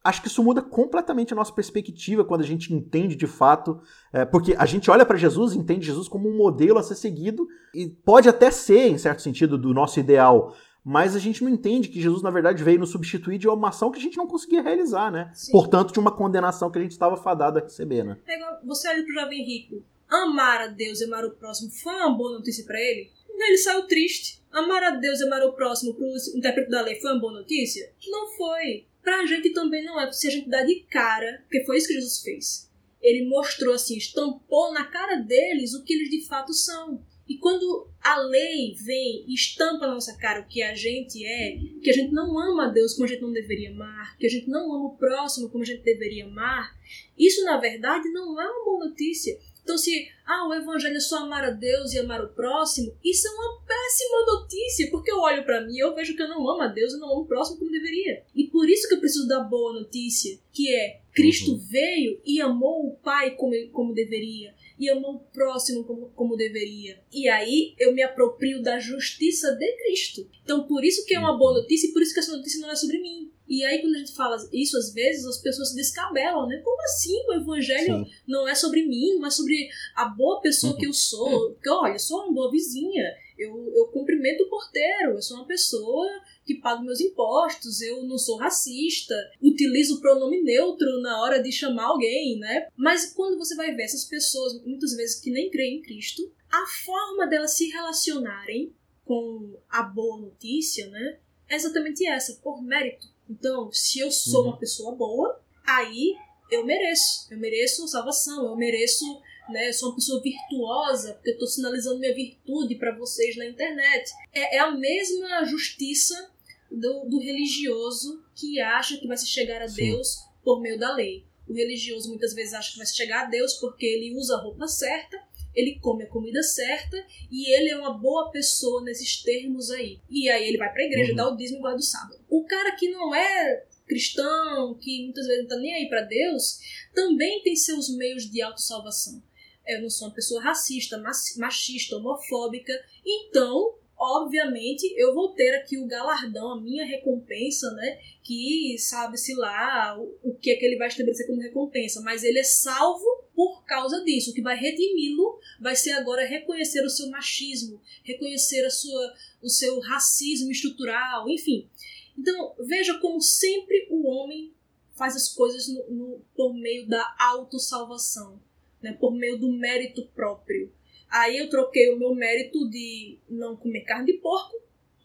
Acho 0.02 0.22
que 0.22 0.30
isso 0.30 0.42
muda 0.42 0.62
completamente 0.62 1.34
a 1.34 1.36
nossa 1.36 1.52
perspectiva 1.52 2.24
quando 2.24 2.42
a 2.42 2.46
gente 2.46 2.74
entende 2.74 3.18
de 3.18 3.28
fato, 3.28 3.82
é, 4.14 4.24
porque 4.24 4.56
a 4.58 4.66
gente 4.66 4.90
olha 4.90 5.06
para 5.06 5.18
Jesus 5.18 5.54
entende 5.54 5.86
Jesus 5.86 6.08
como 6.08 6.30
um 6.30 6.38
modelo 6.38 6.80
a 6.80 6.84
ser 6.84 6.96
seguido 6.96 7.46
e 7.76 7.88
pode 7.88 8.30
até 8.30 8.50
ser, 8.50 8.88
em 8.88 8.98
certo 8.98 9.22
sentido, 9.22 9.58
do 9.58 9.74
nosso 9.74 10.00
ideal, 10.00 10.56
mas 10.90 11.16
a 11.16 11.20
gente 11.20 11.44
não 11.44 11.52
entende 11.52 11.88
que 11.88 12.02
Jesus, 12.02 12.24
na 12.24 12.32
verdade, 12.32 12.64
veio 12.64 12.80
nos 12.80 12.90
substituir 12.90 13.38
de 13.38 13.48
uma 13.48 13.70
ação 13.70 13.92
que 13.92 14.00
a 14.00 14.02
gente 14.02 14.18
não 14.18 14.26
conseguia 14.26 14.64
realizar, 14.64 15.12
né? 15.12 15.30
Sim. 15.36 15.52
Portanto, 15.52 15.94
de 15.94 16.00
uma 16.00 16.12
condenação 16.12 16.72
que 16.72 16.80
a 16.80 16.82
gente 16.82 16.94
estava 16.94 17.16
fadado 17.16 17.60
a 17.60 17.62
receber, 17.62 18.04
né? 18.04 18.18
Você 18.66 18.90
olha 18.90 19.04
pro 19.04 19.14
jovem 19.14 19.46
rico, 19.46 19.84
amar 20.10 20.62
a 20.62 20.68
Deus 20.68 21.00
e 21.00 21.04
amar 21.04 21.24
o 21.26 21.30
próximo 21.30 21.70
foi 21.70 21.94
uma 21.94 22.18
boa 22.18 22.32
notícia 22.32 22.66
para 22.66 22.82
ele? 22.82 23.12
Ele 23.30 23.58
saiu 23.60 23.86
triste. 23.86 24.42
Amar 24.52 24.82
a 24.82 24.90
Deus 24.90 25.20
e 25.20 25.26
amar 25.26 25.44
o 25.44 25.54
próximo 25.54 25.94
pro 25.94 26.08
intérprete 26.36 26.72
da 26.72 26.82
lei 26.82 27.00
foi 27.00 27.12
uma 27.12 27.22
boa 27.22 27.34
notícia? 27.34 27.94
Não 28.08 28.28
foi. 28.32 28.88
Pra 29.04 29.28
gente 29.28 29.52
também 29.52 29.86
não 29.86 30.02
é, 30.02 30.12
se 30.12 30.28
a 30.28 30.32
gente 30.32 30.50
dá 30.50 30.64
de 30.64 30.88
cara, 30.90 31.44
porque 31.44 31.66
foi 31.66 31.78
isso 31.78 31.88
que 31.88 31.94
Jesus 31.94 32.20
fez. 32.24 32.68
Ele 33.00 33.30
mostrou 33.30 33.76
assim, 33.76 33.96
estampou 33.96 34.74
na 34.74 34.86
cara 34.86 35.18
deles 35.18 35.76
o 35.76 35.84
que 35.84 35.94
eles 35.94 36.10
de 36.10 36.26
fato 36.26 36.52
são. 36.52 37.00
E 37.30 37.38
quando 37.38 37.88
a 38.02 38.18
lei 38.18 38.74
vem 38.74 39.24
e 39.28 39.36
estampa 39.36 39.86
na 39.86 39.94
nossa 39.94 40.18
cara 40.18 40.42
o 40.42 40.48
que 40.48 40.64
a 40.64 40.74
gente 40.74 41.24
é, 41.24 41.60
que 41.80 41.92
a 41.92 41.94
gente 41.94 42.12
não 42.12 42.38
ama 42.40 42.66
a 42.66 42.70
Deus 42.70 42.96
como 42.96 43.06
a 43.06 43.08
gente 43.08 43.22
não 43.22 43.32
deveria 43.32 43.70
amar, 43.70 44.18
que 44.18 44.26
a 44.26 44.30
gente 44.30 44.50
não 44.50 44.74
ama 44.74 44.88
o 44.88 44.98
próximo 44.98 45.48
como 45.48 45.64
a 45.64 45.68
gente 45.68 45.84
deveria 45.84 46.26
amar, 46.26 46.76
isso 47.16 47.46
na 47.46 47.58
verdade 47.58 48.10
não 48.10 48.42
é 48.42 48.50
uma 48.50 48.66
boa 48.66 48.86
notícia. 48.88 49.38
Então, 49.62 49.78
se 49.78 50.10
ah, 50.26 50.48
o 50.48 50.54
evangelho 50.56 50.98
é 50.98 51.00
só 51.00 51.18
amar 51.18 51.44
a 51.44 51.52
Deus 51.52 51.94
e 51.94 52.00
amar 52.00 52.24
o 52.24 52.30
próximo, 52.30 52.92
isso 53.06 53.28
é 53.28 53.32
uma 53.32 53.62
péssima 53.62 54.26
notícia, 54.26 54.90
porque 54.90 55.12
eu 55.12 55.20
olho 55.20 55.46
para 55.46 55.62
mim 55.62 55.76
e 55.76 55.80
eu 55.80 55.94
vejo 55.94 56.16
que 56.16 56.24
eu 56.24 56.28
não 56.28 56.50
amo 56.50 56.64
a 56.64 56.68
Deus 56.68 56.94
e 56.94 56.98
não 56.98 57.12
amo 57.12 57.22
o 57.22 57.28
próximo 57.28 57.60
como 57.60 57.70
deveria. 57.70 58.24
E 58.34 58.46
por 58.46 58.68
isso 58.68 58.88
que 58.88 58.96
eu 58.96 59.00
preciso 59.00 59.28
da 59.28 59.42
boa 59.42 59.74
notícia, 59.74 60.40
que 60.52 60.74
é 60.74 61.02
Cristo 61.14 61.52
uhum. 61.52 61.60
veio 61.60 62.20
e 62.26 62.42
amou 62.42 62.88
o 62.88 62.96
Pai 62.96 63.36
como, 63.36 63.54
como 63.70 63.94
deveria 63.94 64.56
e 64.80 64.90
amou 64.90 65.16
o 65.16 65.20
próximo 65.20 65.84
como, 65.84 66.10
como 66.16 66.38
deveria. 66.38 67.02
E 67.12 67.28
aí 67.28 67.76
eu 67.78 67.94
me 67.94 68.02
aproprio 68.02 68.62
da 68.62 68.80
justiça 68.80 69.52
de 69.52 69.72
Cristo. 69.78 70.28
Então 70.44 70.64
por 70.64 70.84
isso 70.86 71.06
que 71.06 71.14
é 71.14 71.20
uma 71.20 71.38
boa 71.38 71.54
notícia 71.54 71.88
e 71.88 71.94
por 71.94 72.02
isso 72.02 72.14
que 72.14 72.20
essa 72.20 72.36
notícia 72.36 72.62
não 72.62 72.72
é 72.72 72.76
sobre 72.76 73.00
mim. 73.00 73.32
E 73.50 73.66
aí, 73.66 73.82
quando 73.82 73.96
a 73.96 73.98
gente 73.98 74.14
fala 74.14 74.38
isso, 74.54 74.78
às 74.78 74.94
vezes 74.94 75.26
as 75.26 75.40
pessoas 75.40 75.70
se 75.70 75.76
descabelam, 75.76 76.48
né? 76.48 76.62
Como 76.64 76.80
assim 76.84 77.16
o 77.28 77.34
evangelho 77.34 78.06
Sim. 78.06 78.12
não 78.28 78.48
é 78.48 78.54
sobre 78.54 78.86
mim, 78.86 79.16
não 79.16 79.26
é 79.26 79.32
sobre 79.32 79.68
a 79.96 80.06
boa 80.06 80.40
pessoa 80.40 80.78
que 80.78 80.86
eu 80.86 80.94
sou? 80.94 81.54
Porque, 81.54 81.68
olha, 81.68 81.94
eu 81.94 82.00
sou 82.00 82.26
uma 82.26 82.34
boa 82.34 82.52
vizinha, 82.52 83.12
eu, 83.40 83.74
eu 83.76 83.88
cumprimento 83.88 84.44
o 84.44 84.50
porteiro, 84.50 85.14
eu 85.14 85.22
sou 85.22 85.38
uma 85.38 85.48
pessoa 85.48 86.08
que 86.46 86.56
pago 86.56 86.84
meus 86.84 87.00
impostos, 87.00 87.82
eu 87.82 88.04
não 88.04 88.18
sou 88.18 88.38
racista, 88.38 89.16
utilizo 89.42 89.98
o 89.98 90.02
pronome 90.02 90.44
neutro 90.44 91.00
na 91.02 91.22
hora 91.22 91.42
de 91.42 91.52
chamar 91.52 91.86
alguém, 91.86 92.38
né? 92.38 92.68
Mas 92.76 93.14
quando 93.14 93.38
você 93.38 93.56
vai 93.56 93.74
ver 93.74 93.84
essas 93.84 94.04
pessoas, 94.04 94.62
muitas 94.66 94.94
vezes 94.94 95.22
que 95.22 95.32
nem 95.32 95.50
creem 95.50 95.78
em 95.78 95.82
Cristo, 95.82 96.32
a 96.52 96.66
forma 96.84 97.28
delas 97.28 97.56
se 97.56 97.70
relacionarem 97.70 98.74
com 99.06 99.58
a 99.70 99.84
boa 99.84 100.20
notícia, 100.20 100.88
né? 100.90 101.20
É 101.48 101.56
exatamente 101.56 102.06
essa, 102.06 102.40
por 102.44 102.62
mérito 102.62 103.08
Então, 103.28 103.72
se 103.72 104.00
eu 104.00 104.12
sou 104.12 104.44
uhum. 104.44 104.50
uma 104.50 104.58
pessoa 104.58 104.96
boa, 104.96 105.42
aí 105.66 106.16
eu 106.52 106.66
mereço. 106.66 107.28
Eu 107.32 107.38
mereço 107.38 107.88
salvação, 107.88 108.46
eu 108.46 108.56
mereço, 108.56 109.06
né? 109.52 109.72
Sou 109.72 109.90
uma 109.90 109.96
pessoa 109.96 110.22
virtuosa, 110.22 111.14
porque 111.14 111.30
eu 111.30 111.34
estou 111.34 111.48
sinalizando 111.48 112.00
minha 112.00 112.14
virtude 112.14 112.76
para 112.76 112.96
vocês 112.96 113.36
na 113.36 113.46
internet. 113.46 114.12
É, 114.34 114.58
é, 114.58 114.60
a 114.60 114.72
mesma 114.72 115.44
justiça 115.46 116.32
do, 116.72 117.06
do, 117.06 117.20
religioso 117.20 118.24
que 118.36 118.60
acha 118.60 118.98
que 118.98 119.08
vai 119.08 119.18
se 119.18 119.28
chegar 119.28 119.62
a 119.62 119.68
Sim. 119.68 119.92
Deus 119.92 120.18
por 120.44 120.62
meio 120.62 120.78
da 120.78 120.94
lei. 120.94 121.26
O 121.48 121.54
religioso 121.54 122.10
muitas 122.10 122.34
vezes 122.34 122.54
acha 122.54 122.72
que 122.72 122.78
vai 122.78 122.86
se 122.86 122.96
chegar 122.96 123.26
a 123.26 123.30
Deus 123.30 123.56
porque 123.56 123.86
ele 123.86 124.16
usa 124.16 124.36
a 124.36 124.42
roupa 124.42 124.68
certa, 124.68 125.18
ele 125.56 125.80
come 125.80 126.04
a 126.04 126.08
comida 126.08 126.44
certa 126.44 127.04
e 127.32 127.52
ele 127.52 127.70
é 127.70 127.78
uma 127.78 127.98
boa 127.98 128.30
pessoa 128.30 128.84
nesses 128.84 129.22
termos 129.24 129.72
aí. 129.72 130.00
E 130.10 130.30
aí 130.30 130.48
ele 130.48 130.58
vai 130.58 130.72
para 130.72 130.84
a 130.84 130.86
igreja, 130.86 131.12
uhum. 131.12 131.18
dá 131.18 131.28
o 131.28 131.36
dízimo 131.36 131.58
e 131.58 131.62
guarda 131.62 131.80
o 131.80 131.84
sábado. 131.84 132.20
O 132.30 132.44
cara 132.46 132.76
que 132.76 132.90
não 132.90 133.16
é 133.16 133.66
cristão, 133.88 134.76
que 134.76 135.04
muitas 135.06 135.26
vezes 135.26 135.42
não 135.42 135.50
tá 135.50 135.58
nem 135.58 135.74
aí 135.74 135.90
para 135.90 136.02
Deus, 136.02 136.60
também 136.94 137.42
tem 137.42 137.56
seus 137.56 137.90
meios 137.98 138.30
de 138.30 138.42
autossalvação. 138.42 139.22
Eu 139.70 139.82
não 139.82 139.90
sou 139.90 140.08
uma 140.08 140.14
pessoa 140.14 140.42
racista, 140.42 141.02
machista, 141.38 141.96
homofóbica, 141.96 142.74
então 143.06 143.76
obviamente 144.00 144.84
eu 144.98 145.14
vou 145.14 145.34
ter 145.34 145.54
aqui 145.56 145.78
o 145.78 145.86
galardão, 145.86 146.54
a 146.54 146.62
minha 146.62 146.86
recompensa, 146.86 147.70
né? 147.74 148.00
Que 148.24 148.78
sabe-se 148.80 149.36
lá 149.36 150.00
o, 150.00 150.18
o 150.24 150.36
que 150.36 150.52
é 150.52 150.56
que 150.56 150.66
ele 150.66 150.78
vai 150.78 150.88
estabelecer 150.88 151.28
como 151.28 151.42
recompensa, 151.42 152.02
mas 152.02 152.24
ele 152.24 152.40
é 152.40 152.44
salvo 152.44 153.06
por 153.36 153.66
causa 153.66 154.02
disso. 154.04 154.32
O 154.32 154.34
que 154.34 154.42
vai 154.42 154.58
redimi-lo 154.58 155.40
vai 155.60 155.76
ser 155.76 155.92
agora 155.92 156.26
reconhecer 156.26 156.82
o 156.86 156.90
seu 156.90 157.10
machismo, 157.10 157.82
reconhecer 158.04 158.66
a 158.66 158.70
sua, 158.70 159.14
o 159.42 159.50
seu 159.50 159.80
racismo 159.82 160.50
estrutural, 160.50 161.30
enfim. 161.30 161.70
Então, 162.18 162.56
veja 162.60 162.98
como 163.00 163.22
sempre 163.22 163.88
o 163.90 164.08
homem 164.08 164.54
faz 164.96 165.16
as 165.16 165.30
coisas 165.30 165.68
no, 165.68 165.90
no, 165.90 166.22
por 166.36 166.54
meio 166.54 166.88
da 166.88 167.16
autossalvação, 167.18 168.42
né? 168.82 168.94
por 168.94 169.12
meio 169.12 169.38
do 169.38 169.52
mérito 169.52 170.08
próprio. 170.16 170.72
Aí 171.10 171.38
eu 171.38 171.50
troquei 171.50 171.92
o 171.94 171.98
meu 171.98 172.14
mérito 172.14 172.70
de 172.70 173.18
não 173.30 173.56
comer 173.56 173.82
carne 173.82 174.14
de 174.14 174.20
porco 174.20 174.56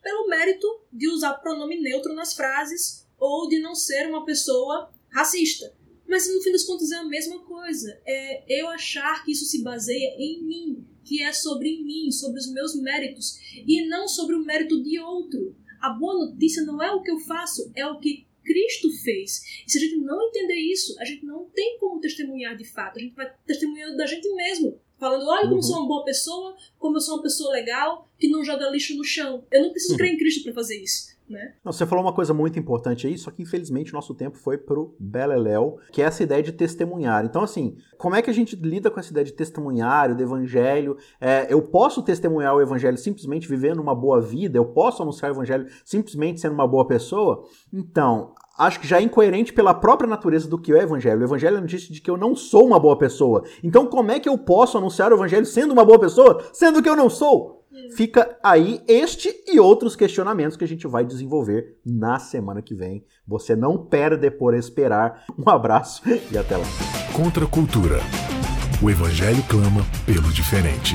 pelo 0.02 0.28
mérito 0.28 0.66
de 0.92 1.08
usar 1.08 1.34
pronome 1.34 1.80
neutro 1.80 2.14
nas 2.14 2.34
frases 2.34 3.06
ou 3.18 3.48
de 3.48 3.58
não 3.58 3.74
ser 3.74 4.06
uma 4.06 4.24
pessoa 4.24 4.92
racista. 5.10 5.74
Mas 6.06 6.32
no 6.32 6.42
fim 6.42 6.52
das 6.52 6.64
contas 6.64 6.90
é 6.92 6.96
a 6.96 7.04
mesma 7.04 7.40
coisa. 7.40 7.98
É 8.06 8.60
eu 8.60 8.68
achar 8.68 9.24
que 9.24 9.32
isso 9.32 9.46
se 9.46 9.62
baseia 9.62 10.14
em 10.18 10.42
mim, 10.42 10.86
que 11.02 11.22
é 11.22 11.32
sobre 11.32 11.82
mim, 11.82 12.10
sobre 12.10 12.38
os 12.38 12.52
meus 12.52 12.74
méritos, 12.80 13.38
e 13.66 13.86
não 13.88 14.06
sobre 14.06 14.34
o 14.34 14.44
mérito 14.44 14.82
de 14.82 15.00
outro. 15.00 15.56
A 15.80 15.90
boa 15.90 16.26
notícia 16.26 16.62
não 16.64 16.82
é 16.82 16.92
o 16.92 17.02
que 17.02 17.10
eu 17.10 17.18
faço, 17.20 17.72
é 17.74 17.86
o 17.86 17.98
que 17.98 18.26
Cristo 18.44 18.88
fez. 19.02 19.64
E 19.66 19.70
se 19.70 19.78
a 19.78 19.80
gente 19.80 19.96
não 19.96 20.28
entender 20.28 20.54
isso, 20.54 20.94
a 21.00 21.04
gente 21.04 21.24
não 21.24 21.46
tem 21.46 21.78
como 21.78 22.00
testemunhar 22.00 22.56
de 22.56 22.64
fato. 22.64 22.98
A 22.98 23.02
gente 23.02 23.14
vai 23.14 23.32
testemunhando 23.46 23.96
da 23.96 24.06
gente 24.06 24.28
mesmo. 24.34 24.80
Falando, 24.98 25.26
olha 25.28 25.48
como 25.48 25.58
eu 25.58 25.62
sou 25.62 25.78
uma 25.78 25.88
boa 25.88 26.04
pessoa, 26.04 26.56
como 26.78 26.96
eu 26.96 27.00
sou 27.00 27.14
uma 27.16 27.22
pessoa 27.22 27.52
legal, 27.52 28.08
que 28.18 28.28
não 28.28 28.44
joga 28.44 28.70
lixo 28.70 28.96
no 28.96 29.04
chão. 29.04 29.44
Eu 29.50 29.62
não 29.62 29.70
preciso 29.70 29.96
crer 29.96 30.12
em 30.12 30.18
Cristo 30.18 30.44
para 30.44 30.52
fazer 30.52 30.80
isso. 30.80 31.13
Né? 31.28 31.54
Você 31.64 31.86
falou 31.86 32.04
uma 32.04 32.12
coisa 32.12 32.34
muito 32.34 32.58
importante 32.58 33.06
aí, 33.06 33.16
só 33.16 33.30
que 33.30 33.42
infelizmente 33.42 33.92
o 33.92 33.94
nosso 33.94 34.14
tempo 34.14 34.36
foi 34.36 34.58
pro 34.58 34.94
Beleléu, 35.00 35.78
que 35.90 36.02
é 36.02 36.04
essa 36.04 36.22
ideia 36.22 36.42
de 36.42 36.52
testemunhar. 36.52 37.24
Então, 37.24 37.42
assim, 37.42 37.76
como 37.96 38.14
é 38.14 38.20
que 38.20 38.28
a 38.28 38.34
gente 38.34 38.54
lida 38.56 38.90
com 38.90 39.00
essa 39.00 39.10
ideia 39.10 39.24
de 39.24 39.32
testemunhário, 39.32 40.14
do 40.14 40.22
evangelho? 40.22 40.96
É, 41.18 41.46
eu 41.48 41.62
posso 41.62 42.02
testemunhar 42.02 42.54
o 42.54 42.60
evangelho 42.60 42.98
simplesmente 42.98 43.48
vivendo 43.48 43.80
uma 43.80 43.94
boa 43.94 44.20
vida? 44.20 44.58
Eu 44.58 44.66
posso 44.66 45.02
anunciar 45.02 45.30
o 45.30 45.34
evangelho 45.34 45.66
simplesmente 45.84 46.40
sendo 46.40 46.52
uma 46.52 46.68
boa 46.68 46.86
pessoa? 46.86 47.44
Então, 47.72 48.34
acho 48.58 48.78
que 48.78 48.86
já 48.86 48.98
é 48.98 49.02
incoerente 49.02 49.52
pela 49.52 49.72
própria 49.72 50.08
natureza 50.08 50.48
do 50.48 50.58
que 50.58 50.72
é 50.72 50.76
o 50.76 50.82
evangelho. 50.82 51.20
O 51.20 51.24
evangelho 51.24 51.54
é 51.54 51.58
a 51.58 51.62
notícia 51.62 51.92
de 51.92 52.00
que 52.00 52.10
eu 52.10 52.16
não 52.16 52.36
sou 52.36 52.66
uma 52.66 52.78
boa 52.78 52.98
pessoa. 52.98 53.44
Então, 53.62 53.86
como 53.86 54.10
é 54.10 54.20
que 54.20 54.28
eu 54.28 54.36
posso 54.36 54.76
anunciar 54.76 55.10
o 55.10 55.16
evangelho 55.16 55.46
sendo 55.46 55.72
uma 55.72 55.84
boa 55.84 55.98
pessoa, 55.98 56.42
sendo 56.52 56.82
que 56.82 56.88
eu 56.88 56.96
não 56.96 57.08
sou? 57.08 57.53
Fica 57.96 58.36
aí 58.42 58.80
este 58.88 59.34
e 59.46 59.58
outros 59.58 59.96
questionamentos 59.96 60.56
que 60.56 60.64
a 60.64 60.68
gente 60.68 60.86
vai 60.86 61.04
desenvolver 61.04 61.76
na 61.84 62.18
semana 62.18 62.62
que 62.62 62.74
vem. 62.74 63.04
Você 63.26 63.54
não 63.56 63.78
perde 63.78 64.30
por 64.30 64.54
esperar. 64.54 65.24
Um 65.38 65.48
abraço 65.48 66.02
e 66.30 66.38
até 66.38 66.56
lá. 66.56 66.66
Contra 67.12 67.44
a 67.44 67.48
cultura. 67.48 67.98
O 68.82 68.90
evangelho 68.90 69.42
clama 69.48 69.82
pelo 70.04 70.30
diferente. 70.32 70.94